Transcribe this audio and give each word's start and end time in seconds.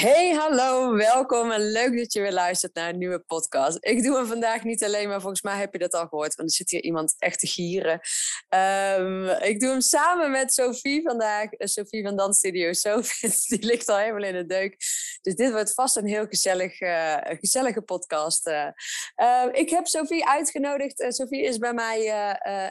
Hey, 0.00 0.34
hallo, 0.34 0.94
welkom 0.94 1.50
en 1.50 1.70
leuk 1.70 1.96
dat 1.96 2.12
je 2.12 2.20
weer 2.20 2.32
luistert 2.32 2.74
naar 2.74 2.88
een 2.88 2.98
nieuwe 2.98 3.18
podcast. 3.18 3.78
Ik 3.80 4.02
doe 4.02 4.16
hem 4.16 4.26
vandaag 4.26 4.64
niet 4.64 4.84
alleen, 4.84 5.08
maar 5.08 5.20
volgens 5.20 5.42
mij 5.42 5.58
heb 5.58 5.72
je 5.72 5.78
dat 5.78 5.94
al 5.94 6.06
gehoord, 6.06 6.34
want 6.34 6.48
er 6.48 6.54
zit 6.54 6.70
hier 6.70 6.82
iemand 6.82 7.14
echt 7.18 7.38
te 7.38 7.46
gieren. 7.46 8.00
Ehm, 8.48 9.28
ik 9.28 9.60
doe 9.60 9.70
hem 9.70 9.80
samen 9.80 10.30
met 10.30 10.52
Sophie 10.52 11.02
vandaag, 11.02 11.52
uh, 11.52 11.66
Sophie 11.66 12.02
van 12.02 12.16
Dans 12.16 12.38
Studio. 12.38 12.72
Sophie, 12.86 13.30
die 13.48 13.64
ligt 13.66 13.88
al 13.88 13.98
helemaal 13.98 14.22
in 14.22 14.34
de 14.34 14.46
deuk. 14.46 14.76
Dus 15.22 15.34
dit 15.34 15.50
wordt 15.50 15.74
vast 15.74 15.96
een 15.96 16.06
heel 16.06 16.26
gezellig, 16.26 16.80
uh, 16.80 17.16
gezellige 17.20 17.82
podcast. 17.82 18.46
Uh, 18.46 19.46
ik 19.52 19.70
heb 19.70 19.86
Sophie 19.86 20.26
uitgenodigd. 20.26 21.04
Sophie 21.08 21.42
is 21.42 21.58
bij 21.58 21.74
mij 21.74 22.08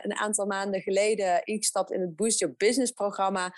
een 0.01 0.15
aantal 0.15 0.45
maanden 0.45 0.81
geleden 0.81 1.43
ingestapt 1.43 1.91
in 1.91 2.01
het 2.01 2.15
Boost 2.15 2.39
Your 2.39 2.55
Business 2.57 2.91
programma 2.91 3.53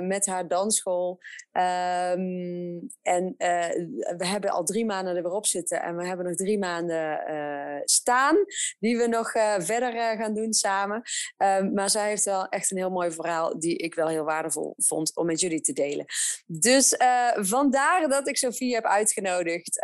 met 0.00 0.26
haar 0.26 0.48
dansschool. 0.48 1.20
Um, 1.52 2.87
en 3.02 3.24
uh, 3.24 4.16
we 4.16 4.26
hebben 4.26 4.50
al 4.50 4.64
drie 4.64 4.84
maanden 4.84 5.16
er 5.16 5.22
weer 5.22 5.32
op 5.32 5.46
zitten. 5.46 5.82
En 5.82 5.96
we 5.96 6.06
hebben 6.06 6.26
nog 6.26 6.34
drie 6.34 6.58
maanden 6.58 7.30
uh, 7.30 7.80
staan. 7.84 8.36
Die 8.78 8.98
we 8.98 9.06
nog 9.06 9.34
uh, 9.34 9.54
verder 9.58 9.92
gaan 9.92 10.34
doen 10.34 10.52
samen. 10.52 11.02
Ehm, 11.36 11.72
maar 11.72 11.90
zij 11.90 12.08
heeft 12.08 12.24
wel 12.24 12.48
echt 12.48 12.70
een 12.70 12.76
heel 12.76 12.90
mooi 12.90 13.10
verhaal. 13.10 13.58
Die 13.58 13.76
ik 13.76 13.94
wel 13.94 14.08
heel 14.08 14.24
waardevol 14.24 14.74
vond 14.76 15.16
om 15.16 15.26
met 15.26 15.40
jullie 15.40 15.60
te 15.60 15.72
delen. 15.72 16.04
Dus 16.46 16.94
vandaar 17.34 18.08
dat 18.08 18.28
ik 18.28 18.36
Sophie 18.36 18.74
heb 18.74 18.84
uitgenodigd. 18.84 19.80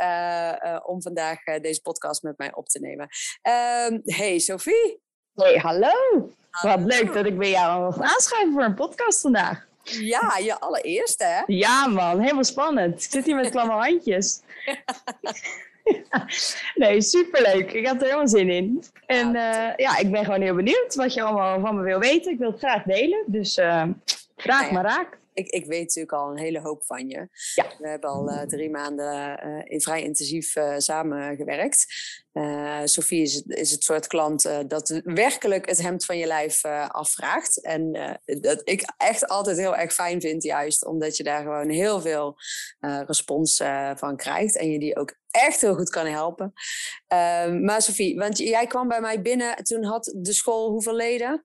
om 0.85 1.03
vandaag 1.03 1.45
deze 1.61 1.81
podcast 1.81 2.23
met 2.23 2.39
mij 2.39 2.55
op 2.55 2.69
te 2.69 2.81
nemen. 2.81 3.09
Um, 3.89 4.01
hey 4.05 4.39
Sophie. 4.39 5.03
Hey, 5.35 5.57
hallo. 5.57 5.89
hallo. 6.51 6.77
Wat 6.77 6.93
leuk 6.93 7.13
dat 7.13 7.27
ik 7.27 7.39
bij 7.39 7.51
jou 7.51 7.81
mag 7.81 8.01
aanschrijven 8.01 8.53
voor 8.53 8.63
een 8.63 8.75
podcast 8.75 9.21
vandaag. 9.21 9.67
Ja, 9.85 10.39
je 10.43 10.61
allereerste, 10.61 11.25
hè? 11.25 11.43
Ja, 11.47 11.87
man. 11.87 12.21
Helemaal 12.21 12.45
spannend. 12.45 13.05
Ik 13.05 13.11
zit 13.11 13.25
hier 13.25 13.35
met 13.35 13.51
klamme 13.51 13.73
handjes. 13.73 14.41
nee, 16.75 17.01
superleuk. 17.01 17.73
Ik 17.73 17.87
heb 17.87 17.97
er 18.01 18.05
helemaal 18.05 18.29
zin 18.29 18.51
in. 18.51 18.85
En 19.07 19.33
ja, 19.33 19.71
uh, 19.71 19.77
ja, 19.77 19.97
ik 19.99 20.11
ben 20.11 20.25
gewoon 20.25 20.41
heel 20.41 20.55
benieuwd 20.55 20.95
wat 20.95 21.15
je 21.15 21.23
allemaal 21.23 21.61
van 21.61 21.77
me 21.77 21.83
wil 21.83 21.99
weten. 21.99 22.33
Ik 22.33 22.39
wil 22.39 22.51
het 22.51 22.59
graag 22.59 22.83
delen. 22.83 23.23
Dus 23.27 23.59
uh, 23.59 23.83
vraag 24.37 24.61
nou 24.61 24.67
ja. 24.67 24.73
maar 24.73 24.85
raak. 24.85 25.19
Ik, 25.35 25.49
ik, 25.49 25.67
weet 25.67 25.81
natuurlijk 25.81 26.13
al 26.13 26.31
een 26.31 26.39
hele 26.39 26.61
hoop 26.61 26.85
van 26.85 27.09
je. 27.09 27.29
Ja. 27.55 27.67
We 27.79 27.89
hebben 27.89 28.11
al 28.11 28.31
uh, 28.31 28.43
drie 28.43 28.71
maanden 28.71 29.39
in 29.69 29.81
vrij 29.81 30.03
intensief 30.03 30.55
samengewerkt. 30.77 31.87
Uh, 32.33 32.81
Sophie 32.85 33.23
is, 33.23 33.43
is 33.43 33.71
het 33.71 33.83
soort 33.83 34.07
klant 34.07 34.43
dat 34.67 35.01
werkelijk 35.05 35.69
het 35.69 35.83
hemd 35.83 36.05
van 36.05 36.19
je 36.19 36.27
lijf 36.27 36.65
afvraagt. 36.89 37.63
En 37.63 37.93
dat 38.25 38.61
ik 38.65 38.93
echt 38.97 39.29
altijd 39.29 39.57
heel 39.57 39.77
erg 39.77 39.93
fijn 39.93 40.21
vind, 40.21 40.43
juist 40.43 40.85
omdat 40.85 41.17
je 41.17 41.23
daar 41.23 41.43
gewoon 41.43 41.69
heel 41.69 42.01
veel 42.01 42.37
respons 42.81 43.63
van 43.95 44.17
krijgt. 44.17 44.57
En 44.57 44.71
je 44.71 44.79
die 44.79 44.97
ook 44.97 45.17
echt 45.35 45.61
heel 45.61 45.75
goed 45.75 45.91
kan 45.91 46.07
helpen. 46.07 46.53
Ehm, 47.07 47.65
maar 47.65 47.83
Sophie, 47.83 48.19
want 48.19 48.39
jij 48.39 48.67
kwam 48.67 48.89
bij 48.89 49.01
mij 49.01 49.23
binnen, 49.23 49.65
toen 49.65 49.85
had 49.85 50.15
de 50.17 50.33
school 50.33 50.71
hoeveel 50.71 50.95
leden? 50.95 51.45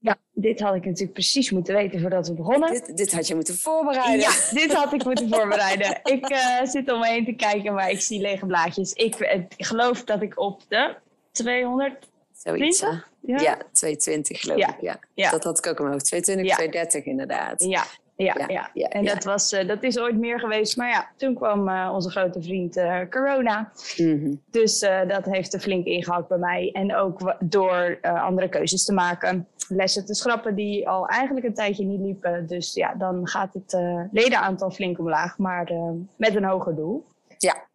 Ja, 0.00 0.16
dit 0.32 0.60
had 0.60 0.74
ik 0.74 0.84
natuurlijk 0.84 1.12
precies 1.12 1.50
moeten 1.50 1.74
weten 1.74 2.00
voordat 2.00 2.28
we 2.28 2.34
begonnen. 2.34 2.72
Dit, 2.72 2.96
dit 2.96 3.12
had 3.12 3.26
je 3.26 3.34
moeten 3.34 3.54
voorbereiden. 3.54 4.18
Ja, 4.18 4.32
dit 4.50 4.72
had 4.72 4.92
ik 4.92 5.04
moeten 5.04 5.28
voorbereiden. 5.28 6.00
ik 6.14 6.30
uh, 6.30 6.64
zit 6.64 6.92
om 6.92 7.00
me 7.00 7.06
heen 7.06 7.24
te 7.24 7.32
kijken, 7.32 7.74
maar 7.74 7.90
ik 7.90 8.00
zie 8.00 8.20
lege 8.20 8.46
blaadjes. 8.46 8.92
Ik, 8.92 9.16
ik 9.56 9.66
geloof 9.66 10.04
dat 10.04 10.22
ik 10.22 10.38
op 10.38 10.62
de 10.68 10.94
200 11.32 12.08
Zoiets, 12.32 12.80
ja? 12.80 13.04
ja, 13.20 13.58
220 13.72 14.40
geloof 14.40 14.58
ja. 14.58 14.68
ik. 14.68 14.80
Ja. 14.80 14.98
ja. 15.14 15.30
Dat 15.30 15.44
had 15.44 15.58
ik 15.58 15.66
ook 15.66 15.80
omhoog. 15.80 16.02
220, 16.02 16.46
ja. 16.46 16.54
230 16.54 17.04
inderdaad. 17.04 17.64
Ja, 17.64 17.84
ja, 18.24 18.34
ja, 18.48 18.70
ja. 18.74 18.88
en 18.88 19.04
Dat, 19.04 19.24
was, 19.24 19.52
uh, 19.52 19.68
dat 19.68 19.82
is 19.82 19.98
ooit 19.98 20.16
meer 20.16 20.40
geweest. 20.40 20.76
Maar 20.76 20.88
ja, 20.88 21.10
toen 21.16 21.34
kwam 21.34 21.68
uh, 21.68 21.90
onze 21.94 22.10
grote 22.10 22.42
vriend 22.42 22.76
uh, 22.76 23.00
corona. 23.10 23.72
Mm 23.96 24.20
-hmm. 24.20 24.42
Dus 24.50 24.80
dat 25.08 25.24
heeft 25.24 25.54
er 25.54 25.60
flink 25.60 25.86
ingehakt 25.86 26.28
bij 26.28 26.38
mij. 26.38 26.70
En 26.72 26.94
ook 26.94 27.36
door 27.40 27.98
andere 28.00 28.48
keuzes 28.48 28.84
te 28.84 28.92
maken. 28.92 29.48
Lessen 29.68 30.06
te 30.06 30.14
schrappen 30.14 30.54
die 30.54 30.88
al 30.88 31.06
eigenlijk 31.06 31.46
een 31.46 31.54
tijdje 31.54 31.84
niet 31.84 32.00
liepen. 32.00 32.46
Dus 32.46 32.74
ja, 32.74 32.94
dan 32.94 33.28
gaat 33.28 33.54
het 33.54 33.72
ledenaantal 34.12 34.70
flink 34.70 34.98
omlaag. 34.98 35.38
Maar 35.38 35.72
met 36.16 36.34
een 36.34 36.44
hoger 36.44 36.74
doel. 36.74 37.06
Ja. 37.38 37.66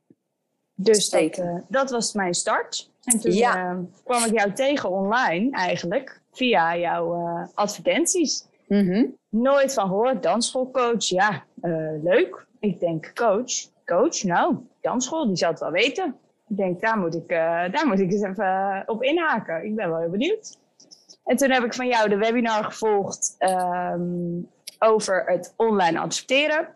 Dus 0.76 1.10
dat, 1.10 1.42
dat 1.68 1.92
was 1.92 2.14
mijn 2.14 2.34
start. 2.34 2.92
En 3.04 3.20
toen 3.20 3.34
ja. 3.34 3.80
kwam 4.04 4.24
ik 4.24 4.34
jou 4.34 4.54
tegen 4.54 4.90
online 4.90 5.52
eigenlijk. 5.52 6.22
Via 6.32 6.78
jouw 6.78 7.50
advertenties. 7.54 8.46
Mm 8.68 8.88
-hmm. 8.88 9.22
Nooit 9.34 9.74
van 9.74 9.88
gehoord. 9.88 10.24
Dansschoolcoach, 10.24 11.08
ja, 11.08 11.44
uh, 11.62 12.04
leuk. 12.04 12.46
Ik 12.60 12.80
denk 12.80 13.12
coach. 13.14 13.52
Coach, 13.86 14.24
nou, 14.24 14.56
dansschool, 14.82 15.28
die 15.28 15.36
zal 15.36 15.50
het 15.50 15.60
wel 15.60 15.72
weten. 15.72 16.16
Ik 16.48 16.58
denk, 16.58 16.82
daar 16.82 16.98
moet 16.98 17.16
ik, 17.16 17.32
uh, 17.32 17.38
daar 17.72 17.88
moet 17.88 18.00
ik 18.00 18.12
eens 18.12 18.22
even 18.22 18.46
uh, 18.46 18.80
op 18.86 19.04
inhaken. 19.04 19.66
Ik 19.66 19.76
ben 19.76 19.90
wel 19.90 20.00
heel 20.00 20.10
benieuwd. 20.10 20.58
En 21.24 21.36
toen 21.36 21.52
heb 21.52 21.64
ik 21.64 21.74
van 21.74 21.88
jou 21.88 22.10
de 22.10 22.18
webinar 22.18 22.64
gevolgd 22.64 23.36
um, 23.40 24.50
over 24.80 25.24
het 25.26 25.54
online 25.58 26.00
adverteren. 26.00 26.68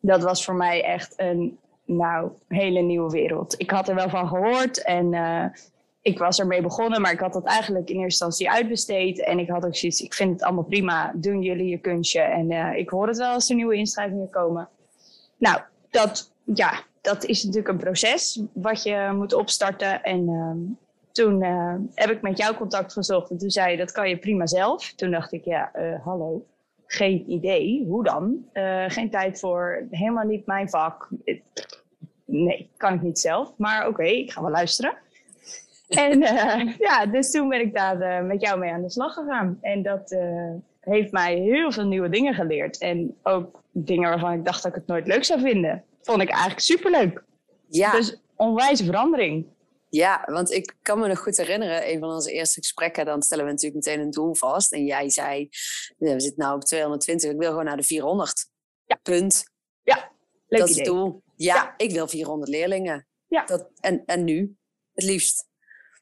Dat 0.00 0.22
was 0.22 0.44
voor 0.44 0.54
mij 0.54 0.84
echt 0.84 1.14
een 1.16 1.58
nou, 1.84 2.30
hele 2.48 2.80
nieuwe 2.80 3.10
wereld. 3.10 3.54
Ik 3.60 3.70
had 3.70 3.88
er 3.88 3.94
wel 3.94 4.08
van 4.08 4.28
gehoord 4.28 4.82
en 4.82 5.14
ik 6.08 6.18
was 6.18 6.38
ermee 6.38 6.62
begonnen, 6.62 7.00
maar 7.00 7.12
ik 7.12 7.20
had 7.20 7.32
dat 7.32 7.44
eigenlijk 7.44 7.88
in 7.88 7.94
eerste 7.94 8.24
instantie 8.24 8.50
uitbesteed. 8.50 9.24
En 9.24 9.38
ik 9.38 9.48
had 9.48 9.64
ook 9.64 9.76
zoiets, 9.76 10.00
ik 10.00 10.14
vind 10.14 10.32
het 10.32 10.42
allemaal 10.42 10.64
prima, 10.64 11.12
doen 11.14 11.42
jullie 11.42 11.68
je 11.68 11.78
kunstje. 11.78 12.20
En 12.20 12.50
uh, 12.50 12.76
ik 12.76 12.88
hoor 12.88 13.06
het 13.06 13.16
wel 13.16 13.32
als 13.32 13.48
er 13.48 13.56
nieuwe 13.56 13.74
inschrijvingen 13.74 14.30
komen. 14.30 14.68
Nou, 15.36 15.60
dat, 15.90 16.32
ja, 16.44 16.82
dat 17.00 17.24
is 17.24 17.42
natuurlijk 17.42 17.72
een 17.72 17.78
proces 17.78 18.42
wat 18.52 18.82
je 18.82 19.10
moet 19.14 19.32
opstarten. 19.32 20.02
En 20.02 20.28
uh, 20.28 20.76
toen 21.12 21.42
uh, 21.42 21.74
heb 21.94 22.10
ik 22.10 22.22
met 22.22 22.38
jou 22.38 22.56
contact 22.56 22.92
gezocht 22.92 23.30
en 23.30 23.38
toen 23.38 23.50
zei 23.50 23.70
je, 23.70 23.76
dat 23.76 23.92
kan 23.92 24.08
je 24.08 24.18
prima 24.18 24.46
zelf. 24.46 24.92
Toen 24.92 25.10
dacht 25.10 25.32
ik, 25.32 25.44
ja, 25.44 25.70
hallo, 26.04 26.46
geen 26.86 27.30
idee, 27.30 27.84
hoe 27.86 28.04
dan? 28.04 28.44
geen 28.88 29.10
tijd 29.10 29.40
voor, 29.40 29.86
helemaal 29.90 30.26
niet 30.26 30.46
mijn 30.46 30.68
vak. 30.68 31.08
Nee, 32.24 32.70
kan 32.76 32.94
ik 32.94 33.02
niet 33.02 33.18
zelf. 33.18 33.52
Maar 33.56 33.88
oké, 33.88 34.04
ik 34.04 34.32
ga 34.32 34.42
wel 34.42 34.50
luisteren. 34.50 34.96
En 35.88 36.22
uh, 36.22 36.76
ja, 36.78 37.06
dus 37.06 37.30
toen 37.30 37.48
ben 37.48 37.60
ik 37.60 37.74
daar 37.74 38.00
uh, 38.00 38.28
met 38.28 38.40
jou 38.40 38.58
mee 38.58 38.72
aan 38.72 38.82
de 38.82 38.90
slag 38.90 39.14
gegaan. 39.14 39.58
En 39.60 39.82
dat 39.82 40.12
uh, 40.12 40.54
heeft 40.80 41.12
mij 41.12 41.36
heel 41.36 41.72
veel 41.72 41.86
nieuwe 41.86 42.08
dingen 42.08 42.34
geleerd. 42.34 42.78
En 42.78 43.16
ook 43.22 43.62
dingen 43.72 44.08
waarvan 44.08 44.32
ik 44.32 44.44
dacht 44.44 44.62
dat 44.62 44.72
ik 44.72 44.78
het 44.78 44.86
nooit 44.86 45.06
leuk 45.06 45.24
zou 45.24 45.40
vinden. 45.40 45.84
Vond 46.02 46.22
ik 46.22 46.28
eigenlijk 46.28 46.60
superleuk. 46.60 47.24
Ja. 47.68 47.90
Dus 47.90 48.20
onwijze 48.36 48.84
verandering. 48.84 49.46
Ja, 49.90 50.22
want 50.26 50.50
ik 50.50 50.74
kan 50.82 50.98
me 50.98 51.08
nog 51.08 51.18
goed 51.18 51.36
herinneren, 51.36 51.90
een 51.90 52.00
van 52.00 52.10
onze 52.10 52.32
eerste 52.32 52.60
gesprekken, 52.60 53.04
dan 53.04 53.22
stellen 53.22 53.44
we 53.44 53.50
natuurlijk 53.50 53.84
meteen 53.84 54.00
een 54.00 54.10
doel 54.10 54.34
vast. 54.34 54.72
En 54.72 54.84
jij 54.84 55.10
zei, 55.10 55.48
we 55.98 56.20
zitten 56.20 56.48
nu 56.48 56.54
op 56.54 56.64
220, 56.64 57.30
ik 57.30 57.38
wil 57.38 57.48
gewoon 57.48 57.64
naar 57.64 57.76
de 57.76 57.82
400. 57.82 58.46
Ja. 58.84 58.98
Punt. 59.02 59.44
Ja, 59.82 60.12
leuk 60.48 60.60
Dat 60.60 60.68
idee. 60.68 60.70
is 60.70 60.76
het 60.76 60.84
doel. 60.84 61.22
Ja, 61.36 61.54
ja, 61.54 61.74
ik 61.76 61.90
wil 61.90 62.08
400 62.08 62.50
leerlingen. 62.50 63.06
Ja. 63.28 63.44
Dat, 63.44 63.70
en, 63.80 64.02
en 64.06 64.24
nu? 64.24 64.56
Het 64.92 65.04
liefst. 65.04 65.48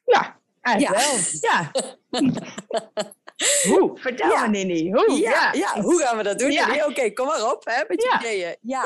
Ja, 0.07 0.39
eigenlijk 0.61 1.01
ja. 1.01 1.09
wel. 1.09 1.19
Ja. 1.41 1.71
Hoe? 3.69 3.91
Vertel 3.95 4.31
ja. 4.31 4.47
me, 4.47 4.47
Nini. 4.47 4.91
Hoe? 4.91 5.11
Ja, 5.11 5.31
ja. 5.31 5.51
ja, 5.53 5.81
hoe 5.81 6.01
gaan 6.01 6.17
we 6.17 6.23
dat 6.23 6.39
doen? 6.39 6.51
Ja. 6.51 6.67
Oké, 6.67 6.85
okay, 6.89 7.11
kom 7.11 7.25
maar 7.25 7.51
op 7.51 7.65
hè, 7.65 7.83
met 7.87 8.03
je 8.03 8.17
ideeën. 8.19 8.55
Ja. 8.73 8.83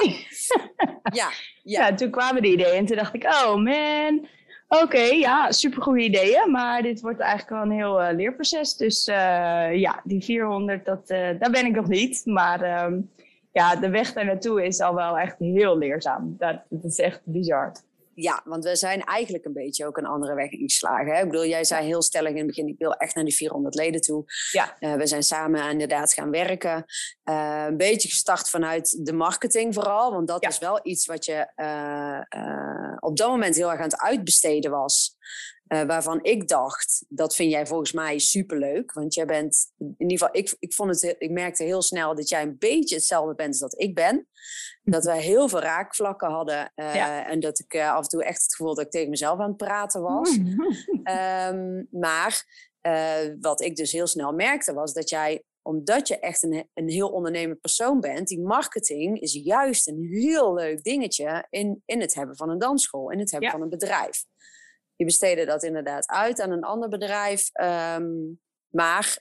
ja. 1.14 1.30
Ja. 1.64 1.94
toen 1.94 2.09
kwamen 2.09 2.42
de 2.42 2.48
ideeën 2.48 2.78
en 2.78 2.86
toen 2.86 2.98
dacht 2.98 3.14
ik, 3.14 3.24
oh 3.24 3.56
man, 3.56 4.28
oké, 4.68 4.84
okay, 4.84 5.20
ja, 5.20 5.52
supergoeie 5.52 6.06
ideeën, 6.06 6.52
maar 6.52 6.82
dit 6.82 7.02
wordt 7.02 7.20
eigenlijk 7.20 7.50
wel 7.50 7.62
een 7.62 7.78
heel 7.78 8.02
uh, 8.02 8.16
leerproces. 8.16 8.76
Dus 8.76 9.08
uh, 9.08 9.16
ja, 9.76 10.02
die 10.03 10.24
400, 10.24 10.86
dat, 10.86 11.09
uh, 11.09 11.30
daar 11.40 11.52
ben 11.52 11.66
ik 11.66 11.76
nog 11.76 11.88
niet. 11.88 12.22
Maar 12.26 12.86
um, 12.86 13.12
ja, 13.52 13.76
de 13.76 13.90
weg 13.90 14.14
daar 14.14 14.26
naartoe 14.26 14.66
is 14.66 14.80
al 14.80 14.96
wel 14.96 15.18
echt 15.18 15.36
heel 15.40 15.78
leerzaam. 15.78 16.35
Dat, 16.38 16.62
dat 16.70 16.84
is 16.84 17.00
echt 17.00 17.22
bizar 17.24 17.72
ja, 18.13 18.41
want 18.46 18.63
we 18.63 18.75
zijn 18.75 19.03
eigenlijk 19.03 19.46
een 19.46 19.53
beetje 19.53 19.85
ook 19.85 19.97
een 19.97 20.05
andere 20.05 20.35
weg 20.35 20.52
ingeslagen. 20.52 21.13
Hè? 21.13 21.22
Ik 21.22 21.29
bedoel, 21.29 21.46
jij 21.46 21.63
zei 21.63 21.85
heel 21.85 22.02
stellig 22.02 22.29
in 22.29 22.37
het 22.37 22.47
begin, 22.47 22.67
ik 22.67 22.78
wil 22.78 22.93
echt 22.93 23.16
naar 23.16 23.23
die 23.23 23.35
400 23.35 23.75
leden 23.75 24.02
toe. 24.02 24.23
Ja. 24.52 24.75
Uh, 24.79 24.93
we 24.93 25.08
zijn 25.08 25.23
samen 25.23 25.69
inderdaad 25.69 26.13
gaan 26.13 26.31
werken. 26.31 26.85
Uh, 27.29 27.66
een 27.67 27.78
beetje 27.78 28.09
gestart 28.09 28.49
vanuit 28.49 29.05
de 29.05 29.13
marketing 29.13 29.73
vooral, 29.73 30.11
want 30.11 30.28
dat 30.28 30.43
ja. 30.43 30.49
is 30.49 30.59
wel 30.59 30.79
iets 30.84 31.05
wat 31.05 31.25
je 31.25 31.52
uh, 31.55 32.97
op 32.99 33.17
dat 33.17 33.29
moment 33.29 33.55
heel 33.55 33.72
erg 33.72 33.79
aan 33.79 33.85
het 33.85 34.02
uitbesteden 34.02 34.72
was. 34.72 35.17
Uh, 35.73 35.82
waarvan 35.82 36.23
ik 36.23 36.47
dacht, 36.47 37.06
dat 37.09 37.35
vind 37.35 37.52
jij 37.52 37.68
volgens 37.68 37.91
mij 37.91 38.20
superleuk. 38.20 38.94
Want 38.94 39.14
jij 39.14 39.26
bent, 39.26 39.72
in 39.78 39.96
ieder 39.97 40.18
geval, 40.18 40.35
ik, 40.35 40.56
ik, 40.59 40.73
vond 40.73 40.90
het, 40.90 41.16
ik 41.20 41.32
merkte 41.32 41.64
heel 41.64 41.82
snel 41.82 42.16
dat 42.16 42.29
jij 42.29 42.41
een 42.41 42.58
beetje 42.58 42.96
hetzelfde 42.96 43.35
bent 43.35 43.50
als 43.50 43.59
dat 43.59 43.82
ik 43.82 43.96
ben. 43.96 44.28
Dat 44.84 45.06
wij 45.06 45.22
heel 45.22 45.50
veel 45.50 45.59
raakvlakken 45.59 46.29
hadden. 46.29 46.72
Uh, 46.76 46.96
ja. 46.96 47.28
En 47.28 47.40
dat 47.40 47.59
ik 47.59 47.73
uh, 47.73 47.94
af 47.94 48.03
en 48.03 48.09
toe 48.09 48.23
echt 48.23 48.44
het 48.44 48.56
gevoel 48.56 48.76
dat 48.76 48.85
ik 48.85 48.91
tegen 48.91 49.09
mezelf 49.09 49.40
aan 49.40 49.47
het 49.47 49.58
praten 49.58 50.02
was. 50.02 50.38
um, 51.50 51.88
maar 52.08 52.46
wat 53.40 53.62
ik 53.62 53.76
dus 53.76 53.91
heel 53.91 54.08
snel 54.08 54.32
merkte 54.32 54.74
was 54.74 54.94
dat 54.94 55.09
jij 55.09 55.44
omdat 55.62 56.08
je 56.08 56.20
echt 56.20 56.44
een, 56.44 56.70
een 56.74 56.90
heel 56.90 57.09
ondernemend 57.09 57.62
persoon 57.62 58.00
bent, 58.00 58.28
die 58.28 58.41
marketing 58.41 59.20
is 59.20 59.34
juist 59.44 59.88
een 59.88 60.08
heel 60.12 60.53
leuk 60.53 60.84
dingetje 60.84 61.47
in, 61.50 61.82
in 61.85 62.02
het 62.02 62.14
hebben 62.14 62.35
van 62.35 62.50
een 62.50 62.59
dansschool, 62.59 63.12
in 63.12 63.20
het 63.20 63.32
hebben 63.32 63.50
van 63.50 63.62
een 63.62 63.70
bedrijf. 63.70 64.26
Je 65.02 65.08
besteedde 65.08 65.46
dat 65.46 65.64
inderdaad 65.64 66.08
uit 66.08 66.42
aan 66.42 66.52
een 66.52 66.64
ander 66.64 66.90
bedrijf, 66.90 67.50
ehm, 67.53 68.09
maar 68.68 69.18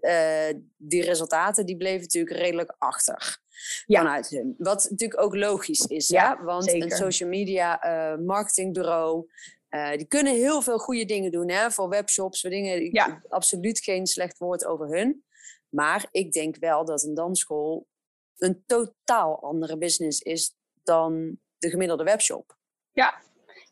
uh, 0.00 0.60
die 0.76 1.02
resultaten 1.04 1.66
die 1.66 1.76
bleven 1.76 2.00
natuurlijk 2.00 2.36
redelijk 2.36 2.74
achter 2.78 3.38
ja. 3.86 4.00
vanuit 4.00 4.28
hun. 4.28 4.54
Wat 4.58 4.86
natuurlijk 4.90 5.20
ook 5.20 5.34
logisch 5.34 5.86
is, 5.86 6.08
ja, 6.08 6.42
want 6.42 6.72
een 6.72 6.90
social 6.90 7.28
media 7.28 7.84
uh, 7.84 8.18
marketingbureau, 8.24 9.30
uh, 9.70 9.92
die 9.92 10.06
kunnen 10.06 10.34
heel 10.34 10.62
veel 10.62 10.78
goede 10.78 11.04
dingen 11.04 11.30
doen 11.30 11.50
hè, 11.50 11.70
voor 11.70 11.88
webshops, 11.88 12.40
voor 12.40 12.50
dingen. 12.50 12.92
Ja. 12.92 13.22
Absoluut 13.28 13.80
geen 13.80 14.06
slecht 14.06 14.38
woord 14.38 14.64
over 14.64 14.88
hun. 14.88 15.24
Maar 15.68 16.06
ik 16.10 16.32
denk 16.32 16.56
wel 16.56 16.84
dat 16.84 17.02
een 17.02 17.14
dansschool 17.14 17.86
een 18.36 18.62
totaal 18.66 19.42
andere 19.42 19.78
business 19.78 20.20
is 20.20 20.54
dan 20.82 21.38
de 21.58 21.70
gemiddelde 21.70 22.04
webshop. 22.04 22.56
Ja, 22.92 23.22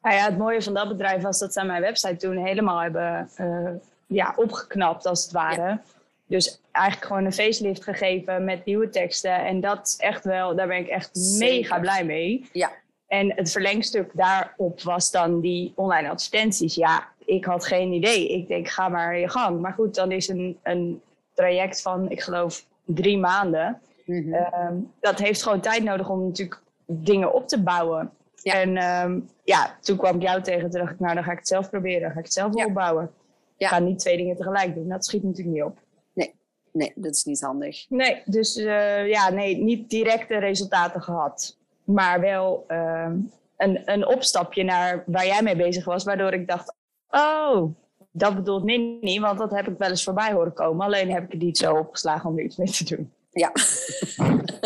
nou 0.02 0.14
ja, 0.14 0.25
het 0.25 0.38
mooie 0.38 0.62
van 0.62 0.75
dat 0.75 0.88
bedrijf 0.88 1.23
was 1.23 1.38
dat 1.38 1.52
ze 1.52 1.64
mijn 1.64 1.82
website 1.82 2.17
toen 2.17 2.37
helemaal 2.37 2.81
hebben 2.81 3.31
uh, 3.41 3.70
ja, 4.06 4.32
opgeknapt, 4.37 5.06
als 5.06 5.23
het 5.23 5.32
ware. 5.32 5.79
Dus 6.26 6.61
eigenlijk 6.73 7.06
gewoon 7.06 7.25
een 7.25 7.32
facelift 7.32 7.85
gegeven 7.85 8.44
met 8.44 8.64
nieuwe 8.64 8.88
teksten. 8.88 9.44
En 9.44 9.61
dat 9.61 9.87
is 9.87 9.97
echt 9.97 10.25
wel, 10.25 10.55
daar 10.55 10.67
ben 10.67 10.79
ik 10.79 10.88
echt 10.88 11.37
mega 11.38 11.79
blij 11.79 12.05
mee. 12.05 12.49
Ja. 12.52 12.70
En 13.06 13.32
het 13.37 13.50
verlengstuk 13.50 14.11
daarop 14.14 14.82
was 14.82 15.11
dan 15.11 15.41
die 15.41 15.73
online 15.75 16.08
advertenties. 16.08 16.75
Ja, 16.75 17.08
ik 17.25 17.44
had 17.44 17.67
geen 17.67 17.93
idee. 17.93 18.29
Ik 18.29 18.49
denk, 18.49 18.69
ga 18.69 18.88
maar 18.88 19.19
je 19.19 19.29
gang. 19.29 19.61
Maar 19.61 19.73
goed, 19.73 19.94
dan 19.94 20.12
is 20.12 20.29
een, 20.29 20.58
een 20.62 21.02
traject 21.35 21.82
van, 21.82 22.11
ik 22.11 22.20
geloof, 22.20 22.64
drie 22.85 23.19
maanden. 23.19 23.81
Mhm. 24.05 24.35
Ehm, 24.35 24.75
dat 25.00 25.19
heeft 25.19 25.43
gewoon 25.43 25.61
tijd 25.61 25.82
nodig 25.82 26.08
om 26.08 26.25
natuurlijk 26.25 26.61
dingen 26.87 27.32
op 27.32 27.49
te 27.49 27.62
bouwen. 27.62 28.11
En 28.42 28.82
um, 28.82 29.28
ja, 29.44 29.78
toen 29.81 29.96
kwam 29.96 30.16
ik 30.16 30.22
jou 30.22 30.42
tegen. 30.42 30.70
Toen 30.70 30.81
dacht 30.81 30.92
ik, 30.92 31.00
nou, 31.00 31.14
dan 31.14 31.25
ga 31.25 31.32
ik 31.32 31.38
het 31.38 31.48
zelf 31.48 31.70
proberen. 31.70 32.00
Dan 32.00 32.10
ga 32.10 32.19
ik 32.19 32.25
het 32.25 32.32
zelf 32.32 32.54
opbouwen. 32.54 33.10
Ik 33.56 33.66
ga 33.66 33.78
niet 33.78 33.98
twee 33.98 34.16
dingen 34.16 34.37
tegelijk 34.37 34.75
doen. 34.75 34.88
Dat 34.88 35.04
schiet 35.04 35.22
natuurlijk 35.22 35.56
niet 35.56 35.64
op. 35.64 35.78
Nee, 36.12 36.34
nee 36.72 36.92
dat 36.94 37.14
is 37.14 37.25
niet 37.25 37.40
handig. 37.40 37.87
Nee, 37.88 38.22
dus 38.25 38.56
uh, 38.56 39.08
ja, 39.08 39.31
nee, 39.31 39.56
niet 39.56 39.90
directe 39.90 40.38
resultaten 40.38 41.02
gehad. 41.02 41.58
Maar 41.84 42.20
wel 42.20 42.64
uh, 42.69 43.10
een, 43.56 43.82
een 43.84 44.06
opstapje 44.06 44.64
naar 44.64 45.02
waar 45.06 45.26
jij 45.26 45.42
mee 45.42 45.56
bezig 45.56 45.84
was. 45.84 46.04
Waardoor 46.04 46.32
ik 46.32 46.48
dacht, 46.48 46.75
oh, 47.08 47.75
dat 48.12 48.34
bedoelt 48.34 48.64
Nini. 48.64 49.20
Want 49.20 49.38
dat 49.38 49.50
heb 49.50 49.69
ik 49.69 49.78
wel 49.78 49.88
eens 49.88 50.04
voorbij 50.04 50.32
horen 50.32 50.52
komen. 50.52 50.87
Alleen 50.87 51.12
heb 51.12 51.25
ik 51.25 51.32
het 51.32 51.42
niet 51.42 51.58
zo 51.58 51.75
opgeslagen 51.75 52.31
om 52.31 52.38
er 52.38 52.44
iets 52.44 52.56
mee 52.56 52.70
te 52.70 52.84
doen. 52.84 53.12
Ja. 53.31 53.52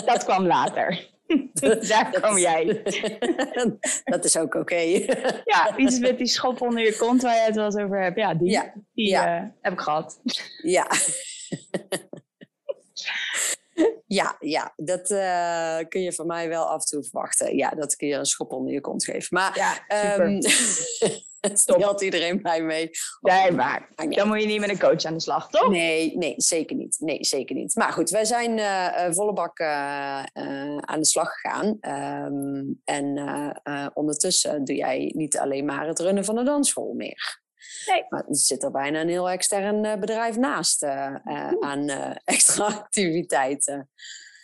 dat 0.05 0.25
kwam 0.25 0.47
later. 0.47 1.13
Daar 1.89 2.21
kom 2.21 2.39
jij. 2.39 2.83
dat 4.05 4.25
is 4.25 4.37
ook 4.37 4.55
oké. 4.55 4.81
ja, 5.53 5.77
iets 5.77 5.99
met 5.99 6.19
die 6.19 6.27
schop 6.27 6.61
onder 6.61 6.85
je 6.85 6.97
kont 6.97 7.23
waar 7.23 7.35
je 7.35 7.41
het 7.41 7.55
wel 7.55 7.65
eens 7.65 7.77
over 7.77 8.03
hebt. 8.03 8.19
Ja, 8.19 8.35
die, 8.35 8.61
die 8.95 9.17
eh, 9.17 9.43
heb 9.61 9.73
ik 9.73 9.81
gehad. 9.81 10.21
Ja. 10.63 10.87
Ja, 14.15 14.37
ja, 14.41 14.73
dat 14.77 15.11
uh, 15.11 15.79
kun 15.89 16.01
je 16.01 16.13
van 16.13 16.27
mij 16.27 16.49
wel 16.49 16.65
af 16.65 16.81
en 16.81 16.87
toe 16.87 17.03
verwachten. 17.03 17.57
Ja, 17.57 17.71
dat 17.71 17.97
kun 17.97 18.09
je 18.09 18.15
een 18.15 18.27
schop 18.27 18.53
onder 18.53 18.73
je 18.73 18.81
kont 18.81 19.05
geven. 19.05 19.29
Maar 19.31 19.59
ja, 19.89 20.19
um, 20.19 20.39
iedereen 22.03 22.41
blij 22.43 22.63
mee. 22.63 22.91
Nee, 23.21 23.51
maar 23.51 23.89
dan 24.09 24.29
moet 24.29 24.41
je 24.41 24.47
niet 24.47 24.61
met 24.61 24.69
een 24.69 24.79
coach 24.79 25.05
aan 25.05 25.15
de 25.15 25.21
slag, 25.21 25.51
toch? 25.51 25.71
Nee, 25.71 26.17
nee 26.17 26.35
zeker 26.37 26.77
niet. 26.77 26.97
Nee, 27.01 27.25
zeker 27.25 27.55
niet. 27.55 27.75
Maar 27.75 27.93
goed, 27.93 28.11
wij 28.11 28.25
zijn 28.25 28.59
uh, 28.59 29.11
volle 29.11 29.33
bak 29.33 29.59
uh, 29.59 30.25
aan 30.77 31.01
de 31.01 31.07
slag 31.07 31.29
gegaan. 31.33 31.79
Um, 32.27 32.81
en 32.85 33.93
ondertussen 33.95 34.65
doe 34.65 34.77
jij 34.77 35.13
niet 35.17 35.39
alleen 35.39 35.65
maar 35.65 35.87
het 35.87 35.99
runnen 35.99 36.25
van 36.25 36.35
de 36.35 36.43
dansschool 36.43 36.93
meer. 36.93 37.43
Nee. 37.87 38.05
Maar 38.09 38.25
er 38.29 38.37
zit 38.37 38.63
er 38.63 38.71
bijna 38.71 39.01
een 39.01 39.09
heel 39.09 39.31
extern 39.31 40.01
bedrijf 40.01 40.37
naast 40.37 40.85
aan 41.61 41.89
extra 42.25 42.65
activiteiten. 42.65 43.89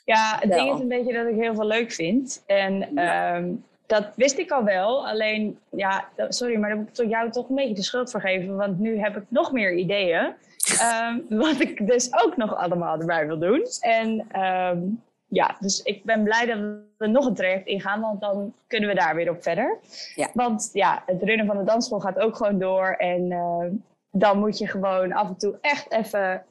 Ja, 0.04 0.36
het 0.40 0.52
ding 0.52 0.74
is 0.74 0.80
een 0.80 0.88
beetje 0.88 1.12
dat 1.12 1.26
ik 1.26 1.34
heel 1.34 1.54
veel 1.54 1.66
leuk 1.66 1.92
vind. 1.92 2.42
En 2.46 2.88
ja. 2.94 3.36
um, 3.36 3.64
dat 3.90 4.12
wist 4.16 4.38
ik 4.38 4.50
al 4.50 4.64
wel. 4.64 5.08
Alleen, 5.08 5.58
ja, 5.70 6.08
sorry, 6.28 6.56
maar 6.56 6.68
daar 6.68 6.78
moet 6.78 7.00
ik 7.00 7.08
jou 7.08 7.30
toch 7.30 7.48
een 7.48 7.54
beetje 7.54 7.74
de 7.74 7.82
schuld 7.82 8.10
voor 8.10 8.20
geven. 8.20 8.56
Want 8.56 8.78
nu 8.78 8.98
heb 8.98 9.16
ik 9.16 9.22
nog 9.28 9.52
meer 9.52 9.72
ideeën. 9.72 10.34
um, 10.82 11.24
wat 11.44 11.60
ik 11.60 11.86
dus 11.86 12.08
ook 12.24 12.36
nog 12.36 12.56
allemaal 12.56 12.98
erbij 12.98 13.26
wil 13.26 13.38
doen. 13.38 13.66
En 13.80 14.40
um, 14.40 15.02
ja, 15.30 15.56
dus 15.60 15.82
ik 15.82 16.04
ben 16.04 16.22
blij 16.22 16.46
dat 16.46 16.58
we 16.98 17.06
nog 17.06 17.26
een 17.26 17.34
traject 17.34 17.66
ingaan. 17.66 18.00
Want 18.00 18.20
dan 18.20 18.54
kunnen 18.66 18.88
we 18.88 18.94
daar 18.94 19.14
weer 19.14 19.30
op 19.30 19.42
verder. 19.42 19.78
Ja. 20.14 20.30
Want 20.34 20.70
ja, 20.72 21.02
het 21.06 21.22
runnen 21.22 21.46
van 21.46 21.58
de 21.58 21.64
dansschool 21.64 22.00
gaat 22.00 22.18
ook 22.18 22.36
gewoon 22.36 22.58
door. 22.58 22.88
En 22.88 23.30
uh, 23.30 23.64
dan 24.10 24.38
moet 24.38 24.58
je 24.58 24.66
gewoon 24.66 25.12
af 25.12 25.28
en 25.28 25.36
toe 25.36 25.58
echt 25.60 25.92
even 25.92 26.44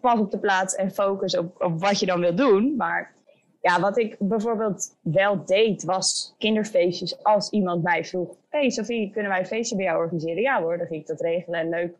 pas 0.00 0.18
op 0.18 0.30
de 0.30 0.38
plaats 0.38 0.74
en 0.74 0.90
focus 0.90 1.36
op, 1.36 1.62
op 1.62 1.80
wat 1.80 2.00
je 2.00 2.06
dan 2.06 2.20
wil 2.20 2.34
doen. 2.34 2.76
Maar 2.76 3.12
ja, 3.60 3.80
wat 3.80 3.98
ik 3.98 4.16
bijvoorbeeld 4.18 4.96
wel 5.00 5.44
deed, 5.44 5.84
was 5.84 6.34
kinderfeestjes. 6.38 7.22
Als 7.22 7.50
iemand 7.50 7.82
mij 7.82 8.04
vroeg: 8.04 8.36
Hey 8.48 8.70
Sophie, 8.70 9.10
kunnen 9.10 9.30
wij 9.30 9.40
een 9.40 9.46
feestje 9.46 9.76
bij 9.76 9.84
jou 9.84 9.98
organiseren? 9.98 10.42
Ja 10.42 10.62
hoor, 10.62 10.78
dan 10.78 10.86
ging 10.86 11.00
ik 11.00 11.06
dat 11.06 11.20
regelen 11.20 11.60
en 11.60 11.68
leuk. 11.68 11.94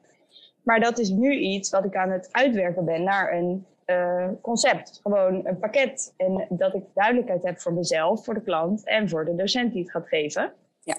Maar 0.62 0.80
dat 0.80 0.98
is 0.98 1.08
nu 1.08 1.32
iets 1.38 1.70
wat 1.70 1.84
ik 1.84 1.96
aan 1.96 2.10
het 2.10 2.28
uitwerken 2.32 2.84
ben 2.84 3.02
naar 3.02 3.32
een 3.32 3.66
uh, 3.86 4.28
concept. 4.42 5.00
Gewoon 5.02 5.46
een 5.46 5.58
pakket. 5.58 6.14
En 6.16 6.46
dat 6.48 6.74
ik 6.74 6.82
duidelijkheid 6.94 7.42
heb 7.42 7.60
voor 7.60 7.72
mezelf, 7.72 8.24
voor 8.24 8.34
de 8.34 8.40
klant 8.42 8.86
en 8.86 9.08
voor 9.08 9.24
de 9.24 9.34
docent 9.34 9.72
die 9.72 9.82
het 9.82 9.90
gaat 9.90 10.08
geven. 10.08 10.52
Ja. 10.80 10.96